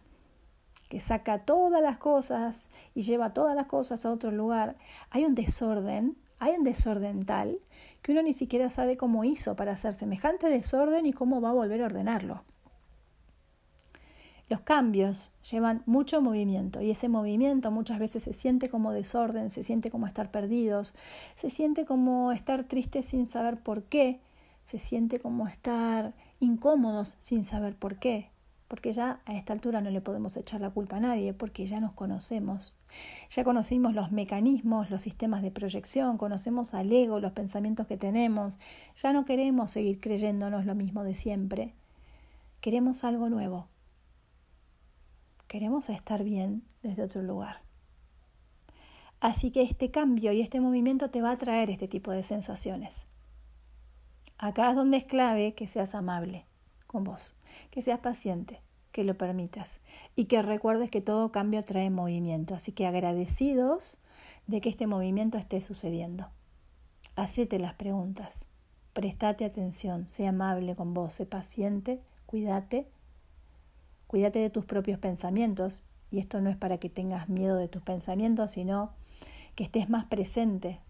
que 0.89 1.01
saca 1.01 1.45
todas 1.45 1.83
las 1.83 1.99
cosas 1.99 2.71
y 2.95 3.03
lleva 3.03 3.33
todas 3.33 3.55
las 3.55 3.67
cosas 3.67 4.05
a 4.05 4.11
otro 4.11 4.31
lugar. 4.33 4.77
Hay 5.11 5.25
un 5.25 5.35
desorden, 5.35 6.17
hay 6.39 6.55
un 6.55 6.65
desorden 6.65 7.25
tal 7.25 7.59
que 8.03 8.13
uno 8.13 8.23
ni 8.23 8.33
siquiera 8.33 8.71
sabe 8.71 8.97
cómo 8.97 9.25
hizo 9.25 9.57
para 9.57 9.73
hacer 9.73 9.93
semejante 9.93 10.49
desorden 10.49 11.07
y 11.07 11.13
cómo 11.13 11.41
va 11.41 11.51
a 11.51 11.55
volver 11.55 11.83
a 11.83 11.87
ordenarlo. 11.87 12.43
Los 14.49 14.61
cambios 14.61 15.31
llevan 15.51 15.83
mucho 15.85 16.23
movimiento 16.23 16.81
y 16.81 16.91
ese 16.91 17.09
movimiento 17.09 17.71
muchas 17.71 17.99
veces 17.99 18.23
se 18.23 18.33
siente 18.33 18.71
como 18.71 18.93
desorden, 18.93 19.51
se 19.51 19.63
siente 19.63 19.91
como 19.91 20.07
estar 20.07 20.31
perdidos, 20.31 20.95
se 21.37 21.51
siente 21.51 21.85
como 21.85 22.33
estar 22.33 22.65
tristes 22.65 23.05
sin 23.05 23.27
saber 23.27 23.63
por 23.63 23.83
qué, 23.83 24.21
se 24.65 24.79
siente 24.79 25.21
como 25.21 25.49
estar 25.49 26.15
incómodos 26.41 27.17
sin 27.21 27.45
saber 27.45 27.77
por 27.77 27.97
qué, 27.97 28.31
porque 28.69 28.93
ya 28.93 29.21
a 29.27 29.35
esta 29.35 29.53
altura 29.53 29.83
no 29.83 29.91
le 29.91 30.01
podemos 30.01 30.35
echar 30.39 30.63
la 30.63 30.71
culpa 30.71 30.97
a 30.97 31.01
nadie, 31.01 31.35
porque 31.35 31.67
ya 31.67 31.79
nos 31.81 31.93
conocemos, 31.93 32.75
ya 33.31 33.45
conocimos 33.45 33.95
los 33.95 34.13
mecanismos, 34.13 34.91
los 34.91 35.03
sistemas 35.03 35.43
de 35.43 35.51
proyección, 35.51 36.19
conocemos 36.19 36.75
al 36.75 36.93
ego, 36.93 37.21
los 37.21 37.33
pensamientos 37.33 37.87
que 37.87 37.97
tenemos, 37.97 38.59
ya 38.97 39.13
no 39.13 39.25
queremos 39.25 39.71
seguir 39.73 40.01
creyéndonos 40.01 40.67
lo 40.67 40.75
mismo 40.75 41.05
de 41.05 41.15
siempre, 41.15 41.75
queremos 42.61 43.05
algo 43.05 43.29
nuevo 43.29 43.69
queremos 45.49 45.89
estar 45.89 46.23
bien 46.23 46.63
desde 46.83 47.03
otro 47.03 47.23
lugar. 47.23 47.63
Así 49.19 49.51
que 49.51 49.63
este 49.63 49.91
cambio 49.91 50.31
y 50.31 50.43
este 50.43 50.61
movimiento 50.61 51.11
te 51.11 51.23
va 51.23 51.33
a 51.33 51.39
traer 51.39 51.71
este 51.71 51.89
tipo 51.89 52.13
de 52.13 52.23
sensaciones. 52.23 53.07
Acá 54.37 54.71
es 54.71 54.77
donde 54.77 54.99
es 54.99 55.05
clave 55.05 55.55
que 55.55 55.67
seas 55.67 55.97
amable 55.97 56.47
con 56.87 57.03
vos, 57.03 57.35
que 57.71 57.83
seas 57.83 57.99
paciente, 57.99 58.63
que 58.93 59.05
lo 59.05 59.17
permitas 59.17 59.81
y 60.17 60.27
que 60.27 60.43
recuerdes 60.43 60.91
que 60.91 61.01
todo 61.01 61.33
cambio 61.33 61.65
trae 61.65 61.91
movimiento. 61.91 62.55
Así 62.55 62.73
que 62.73 62.87
agradecidos 62.87 63.99
de 64.47 64.61
que 64.61 64.69
este 64.69 64.87
movimiento 64.87 65.39
esté 65.39 65.61
sucediendo. 65.61 66.29
Hacete 67.17 67.59
las 67.59 67.75
preguntas, 67.75 68.47
prestate 68.93 69.45
atención, 69.45 70.09
sé 70.09 70.27
amable 70.27 70.77
con 70.77 70.95
vos, 70.95 71.15
sé 71.15 71.27
paciente, 71.27 72.01
cuídate 72.27 72.87
Cuídate 74.09 74.39
de 74.39 74.49
tus 74.49 74.65
propios 74.65 74.99
pensamientos, 74.99 75.85
y 76.11 76.19
esto 76.19 76.41
no 76.41 76.49
es 76.49 76.57
para 76.57 76.79
que 76.79 76.89
tengas 76.89 77.29
miedo 77.29 77.57
de 77.57 77.69
tus 77.69 77.83
pensamientos, 77.83 78.53
sino 78.53 78.95
que 79.55 79.65
estés 79.65 79.91
más 79.91 80.07
presente. 80.07 80.81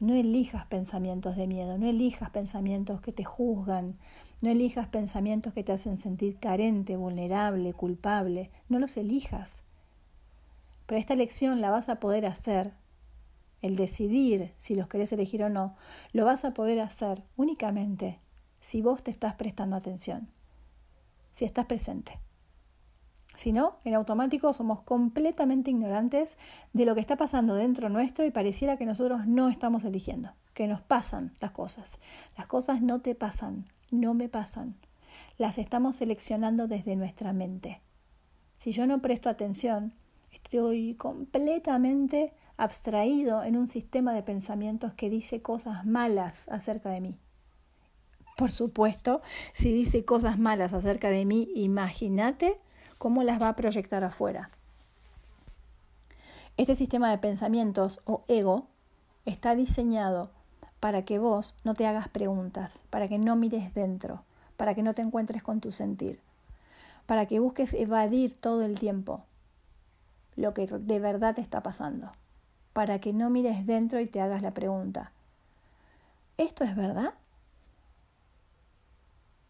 No 0.00 0.14
elijas 0.14 0.66
pensamientos 0.66 1.36
de 1.36 1.46
miedo, 1.46 1.78
no 1.78 1.86
elijas 1.86 2.30
pensamientos 2.30 3.00
que 3.00 3.12
te 3.12 3.24
juzgan, 3.24 3.96
no 4.42 4.50
elijas 4.50 4.88
pensamientos 4.88 5.52
que 5.54 5.62
te 5.62 5.72
hacen 5.72 5.98
sentir 5.98 6.38
carente, 6.38 6.96
vulnerable, 6.96 7.72
culpable, 7.72 8.50
no 8.68 8.78
los 8.78 8.96
elijas. 8.96 9.62
Pero 10.86 11.00
esta 11.00 11.14
elección 11.14 11.60
la 11.60 11.70
vas 11.70 11.88
a 11.88 12.00
poder 12.00 12.26
hacer, 12.26 12.72
el 13.62 13.76
decidir 13.76 14.52
si 14.58 14.74
los 14.74 14.88
querés 14.88 15.12
elegir 15.12 15.42
o 15.42 15.48
no, 15.48 15.74
lo 16.12 16.26
vas 16.26 16.44
a 16.44 16.52
poder 16.52 16.80
hacer 16.80 17.22
únicamente 17.36 18.18
si 18.60 18.82
vos 18.82 19.02
te 19.02 19.10
estás 19.10 19.36
prestando 19.36 19.76
atención, 19.76 20.28
si 21.32 21.46
estás 21.46 21.64
presente. 21.66 22.18
Si 23.36 23.52
no, 23.52 23.78
en 23.84 23.94
automático 23.94 24.52
somos 24.52 24.82
completamente 24.82 25.70
ignorantes 25.70 26.38
de 26.72 26.84
lo 26.84 26.94
que 26.94 27.00
está 27.00 27.16
pasando 27.16 27.54
dentro 27.54 27.88
nuestro 27.88 28.24
y 28.24 28.30
pareciera 28.30 28.76
que 28.76 28.86
nosotros 28.86 29.26
no 29.26 29.48
estamos 29.48 29.84
eligiendo, 29.84 30.30
que 30.54 30.68
nos 30.68 30.80
pasan 30.80 31.32
las 31.40 31.50
cosas. 31.50 31.98
Las 32.36 32.46
cosas 32.46 32.80
no 32.80 33.00
te 33.00 33.14
pasan, 33.14 33.64
no 33.90 34.14
me 34.14 34.28
pasan. 34.28 34.76
Las 35.36 35.58
estamos 35.58 35.96
seleccionando 35.96 36.68
desde 36.68 36.94
nuestra 36.94 37.32
mente. 37.32 37.80
Si 38.56 38.70
yo 38.70 38.86
no 38.86 39.02
presto 39.02 39.28
atención, 39.28 39.92
estoy 40.30 40.94
completamente 40.94 42.32
abstraído 42.56 43.42
en 43.42 43.56
un 43.56 43.66
sistema 43.66 44.14
de 44.14 44.22
pensamientos 44.22 44.94
que 44.94 45.10
dice 45.10 45.42
cosas 45.42 45.84
malas 45.84 46.48
acerca 46.48 46.88
de 46.90 47.00
mí. 47.00 47.18
Por 48.36 48.50
supuesto, 48.50 49.22
si 49.52 49.72
dice 49.72 50.04
cosas 50.04 50.38
malas 50.38 50.72
acerca 50.72 51.08
de 51.10 51.24
mí, 51.24 51.48
imagínate 51.54 52.60
cómo 53.04 53.22
las 53.22 53.38
va 53.38 53.50
a 53.50 53.54
proyectar 53.54 54.02
afuera. 54.02 54.48
Este 56.56 56.74
sistema 56.74 57.10
de 57.10 57.18
pensamientos 57.18 58.00
o 58.06 58.24
ego 58.28 58.66
está 59.26 59.54
diseñado 59.54 60.30
para 60.80 61.04
que 61.04 61.18
vos 61.18 61.54
no 61.64 61.74
te 61.74 61.86
hagas 61.86 62.08
preguntas, 62.08 62.86
para 62.88 63.06
que 63.06 63.18
no 63.18 63.36
mires 63.36 63.74
dentro, 63.74 64.22
para 64.56 64.74
que 64.74 64.82
no 64.82 64.94
te 64.94 65.02
encuentres 65.02 65.42
con 65.42 65.60
tu 65.60 65.70
sentir, 65.70 66.18
para 67.04 67.26
que 67.26 67.40
busques 67.40 67.74
evadir 67.74 68.38
todo 68.38 68.62
el 68.62 68.78
tiempo 68.78 69.22
lo 70.34 70.54
que 70.54 70.66
de 70.66 70.98
verdad 70.98 71.34
te 71.34 71.42
está 71.42 71.62
pasando, 71.62 72.10
para 72.72 73.00
que 73.00 73.12
no 73.12 73.28
mires 73.28 73.66
dentro 73.66 74.00
y 74.00 74.06
te 74.06 74.22
hagas 74.22 74.40
la 74.40 74.54
pregunta, 74.54 75.12
¿esto 76.38 76.64
es 76.64 76.74
verdad? 76.74 77.12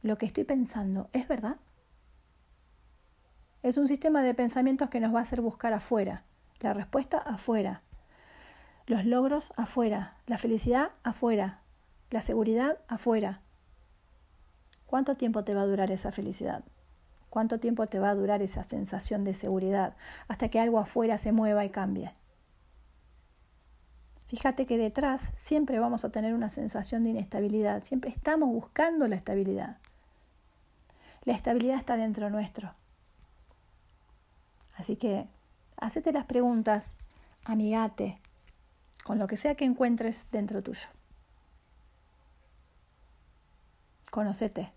¿Lo 0.02 0.16
que 0.16 0.26
estoy 0.26 0.42
pensando 0.42 1.08
es 1.12 1.28
verdad? 1.28 1.54
Es 3.64 3.78
un 3.78 3.88
sistema 3.88 4.22
de 4.22 4.34
pensamientos 4.34 4.90
que 4.90 5.00
nos 5.00 5.14
va 5.14 5.20
a 5.20 5.22
hacer 5.22 5.40
buscar 5.40 5.72
afuera, 5.72 6.24
la 6.60 6.74
respuesta 6.74 7.16
afuera, 7.16 7.80
los 8.86 9.06
logros 9.06 9.54
afuera, 9.56 10.18
la 10.26 10.36
felicidad 10.36 10.90
afuera, 11.02 11.62
la 12.10 12.20
seguridad 12.20 12.76
afuera. 12.88 13.40
¿Cuánto 14.84 15.14
tiempo 15.14 15.44
te 15.44 15.54
va 15.54 15.62
a 15.62 15.66
durar 15.66 15.90
esa 15.90 16.12
felicidad? 16.12 16.62
¿Cuánto 17.30 17.58
tiempo 17.58 17.86
te 17.86 17.98
va 17.98 18.10
a 18.10 18.14
durar 18.14 18.42
esa 18.42 18.64
sensación 18.64 19.24
de 19.24 19.32
seguridad 19.32 19.96
hasta 20.28 20.50
que 20.50 20.60
algo 20.60 20.78
afuera 20.78 21.16
se 21.16 21.32
mueva 21.32 21.64
y 21.64 21.70
cambie? 21.70 22.12
Fíjate 24.26 24.66
que 24.66 24.76
detrás 24.76 25.32
siempre 25.36 25.78
vamos 25.78 26.04
a 26.04 26.10
tener 26.10 26.34
una 26.34 26.50
sensación 26.50 27.02
de 27.02 27.10
inestabilidad, 27.10 27.82
siempre 27.82 28.10
estamos 28.10 28.50
buscando 28.50 29.08
la 29.08 29.16
estabilidad. 29.16 29.78
La 31.24 31.32
estabilidad 31.32 31.78
está 31.78 31.96
dentro 31.96 32.28
nuestro. 32.28 32.74
Así 34.74 34.96
que 34.96 35.28
hacete 35.76 36.12
las 36.12 36.26
preguntas, 36.26 36.98
amigate 37.44 38.20
con 39.04 39.18
lo 39.18 39.26
que 39.26 39.36
sea 39.36 39.54
que 39.54 39.64
encuentres 39.64 40.26
dentro 40.32 40.62
tuyo. 40.62 40.88
Conocete, 44.10 44.72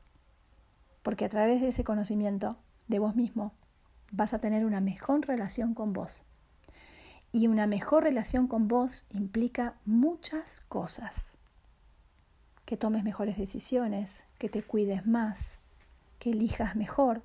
porque 1.01 1.25
a 1.25 1.29
través 1.29 1.61
de 1.61 1.69
ese 1.69 1.83
conocimiento 1.83 2.57
de 2.87 2.99
vos 2.99 3.15
mismo 3.15 3.53
vas 4.11 4.33
a 4.33 4.39
tener 4.39 4.65
una 4.65 4.81
mejor 4.81 5.25
relación 5.25 5.73
con 5.73 5.93
vos. 5.93 6.25
Y 7.31 7.47
una 7.47 7.67
mejor 7.67 8.03
relación 8.03 8.47
con 8.47 8.67
vos 8.67 9.05
implica 9.11 9.75
muchas 9.85 10.61
cosas. 10.61 11.37
Que 12.65 12.77
tomes 12.77 13.03
mejores 13.03 13.37
decisiones, 13.37 14.25
que 14.37 14.49
te 14.49 14.63
cuides 14.63 15.05
más, 15.05 15.59
que 16.19 16.31
elijas 16.31 16.75
mejor, 16.75 17.21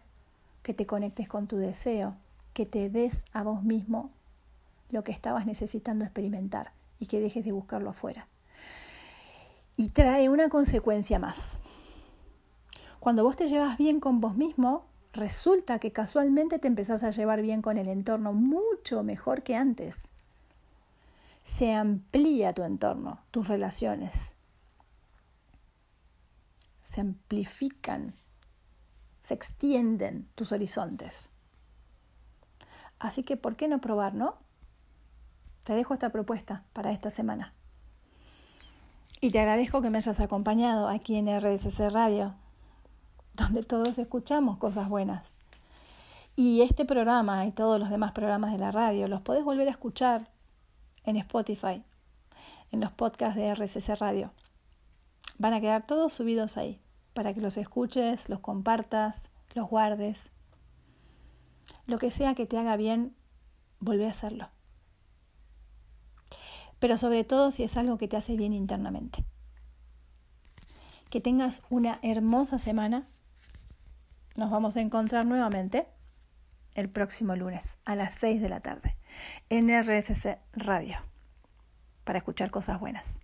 que 0.62 0.74
te 0.74 0.86
conectes 0.86 1.28
con 1.28 1.46
tu 1.46 1.56
deseo, 1.56 2.16
que 2.52 2.66
te 2.66 2.90
des 2.90 3.24
a 3.32 3.42
vos 3.42 3.62
mismo 3.62 4.10
lo 4.90 5.04
que 5.04 5.12
estabas 5.12 5.46
necesitando 5.46 6.04
experimentar 6.04 6.72
y 6.98 7.06
que 7.06 7.20
dejes 7.20 7.44
de 7.44 7.52
buscarlo 7.52 7.90
afuera. 7.90 8.28
Y 9.76 9.88
trae 9.88 10.28
una 10.28 10.48
consecuencia 10.48 11.18
más. 11.18 11.58
Cuando 13.00 13.24
vos 13.24 13.36
te 13.36 13.48
llevas 13.48 13.78
bien 13.78 13.98
con 13.98 14.20
vos 14.20 14.36
mismo, 14.36 14.84
resulta 15.12 15.78
que 15.78 15.90
casualmente 15.90 16.58
te 16.58 16.68
empezás 16.68 17.02
a 17.02 17.10
llevar 17.10 17.42
bien 17.42 17.62
con 17.62 17.76
el 17.76 17.88
entorno 17.88 18.32
mucho 18.32 19.02
mejor 19.02 19.42
que 19.42 19.56
antes. 19.56 20.10
Se 21.42 21.72
amplía 21.72 22.52
tu 22.52 22.62
entorno, 22.62 23.18
tus 23.32 23.48
relaciones. 23.48 24.36
Se 26.82 27.00
amplifican, 27.00 28.14
se 29.22 29.34
extienden 29.34 30.28
tus 30.34 30.52
horizontes. 30.52 31.31
Así 33.02 33.24
que, 33.24 33.36
¿por 33.36 33.56
qué 33.56 33.66
no 33.66 33.80
probar, 33.80 34.14
no? 34.14 34.36
Te 35.64 35.74
dejo 35.74 35.92
esta 35.92 36.10
propuesta 36.10 36.62
para 36.72 36.92
esta 36.92 37.10
semana. 37.10 37.52
Y 39.20 39.32
te 39.32 39.40
agradezco 39.40 39.82
que 39.82 39.90
me 39.90 39.98
hayas 39.98 40.20
acompañado 40.20 40.88
aquí 40.88 41.16
en 41.16 41.26
RSC 41.26 41.90
Radio, 41.90 42.34
donde 43.34 43.64
todos 43.64 43.98
escuchamos 43.98 44.56
cosas 44.56 44.88
buenas. 44.88 45.36
Y 46.36 46.62
este 46.62 46.84
programa 46.84 47.44
y 47.44 47.50
todos 47.50 47.80
los 47.80 47.90
demás 47.90 48.12
programas 48.12 48.52
de 48.52 48.58
la 48.58 48.70
radio 48.70 49.08
los 49.08 49.20
podés 49.20 49.44
volver 49.44 49.66
a 49.66 49.72
escuchar 49.72 50.28
en 51.02 51.16
Spotify, 51.16 51.82
en 52.70 52.80
los 52.80 52.92
podcasts 52.92 53.36
de 53.36 53.52
RSC 53.52 53.96
Radio. 53.96 54.30
Van 55.38 55.54
a 55.54 55.60
quedar 55.60 55.88
todos 55.88 56.12
subidos 56.12 56.56
ahí, 56.56 56.80
para 57.14 57.34
que 57.34 57.40
los 57.40 57.56
escuches, 57.56 58.28
los 58.28 58.38
compartas, 58.38 59.28
los 59.54 59.68
guardes. 59.68 60.30
Lo 61.86 61.98
que 61.98 62.10
sea 62.10 62.34
que 62.34 62.46
te 62.46 62.58
haga 62.58 62.76
bien, 62.76 63.14
volvé 63.80 64.06
a 64.06 64.10
hacerlo 64.10 64.50
pero 66.82 66.96
sobre 66.96 67.22
todo 67.22 67.52
si 67.52 67.62
es 67.62 67.76
algo 67.76 67.96
que 67.96 68.08
te 68.08 68.16
hace 68.16 68.34
bien 68.34 68.52
internamente. 68.52 69.24
Que 71.10 71.20
tengas 71.20 71.64
una 71.70 72.00
hermosa 72.02 72.58
semana. 72.58 73.06
Nos 74.34 74.50
vamos 74.50 74.76
a 74.76 74.80
encontrar 74.80 75.24
nuevamente 75.24 75.86
el 76.74 76.90
próximo 76.90 77.36
lunes 77.36 77.78
a 77.84 77.94
las 77.94 78.16
6 78.16 78.42
de 78.42 78.48
la 78.48 78.58
tarde 78.58 78.96
en 79.48 79.68
RSC 79.68 80.40
Radio 80.54 80.98
para 82.02 82.18
escuchar 82.18 82.50
cosas 82.50 82.80
buenas. 82.80 83.20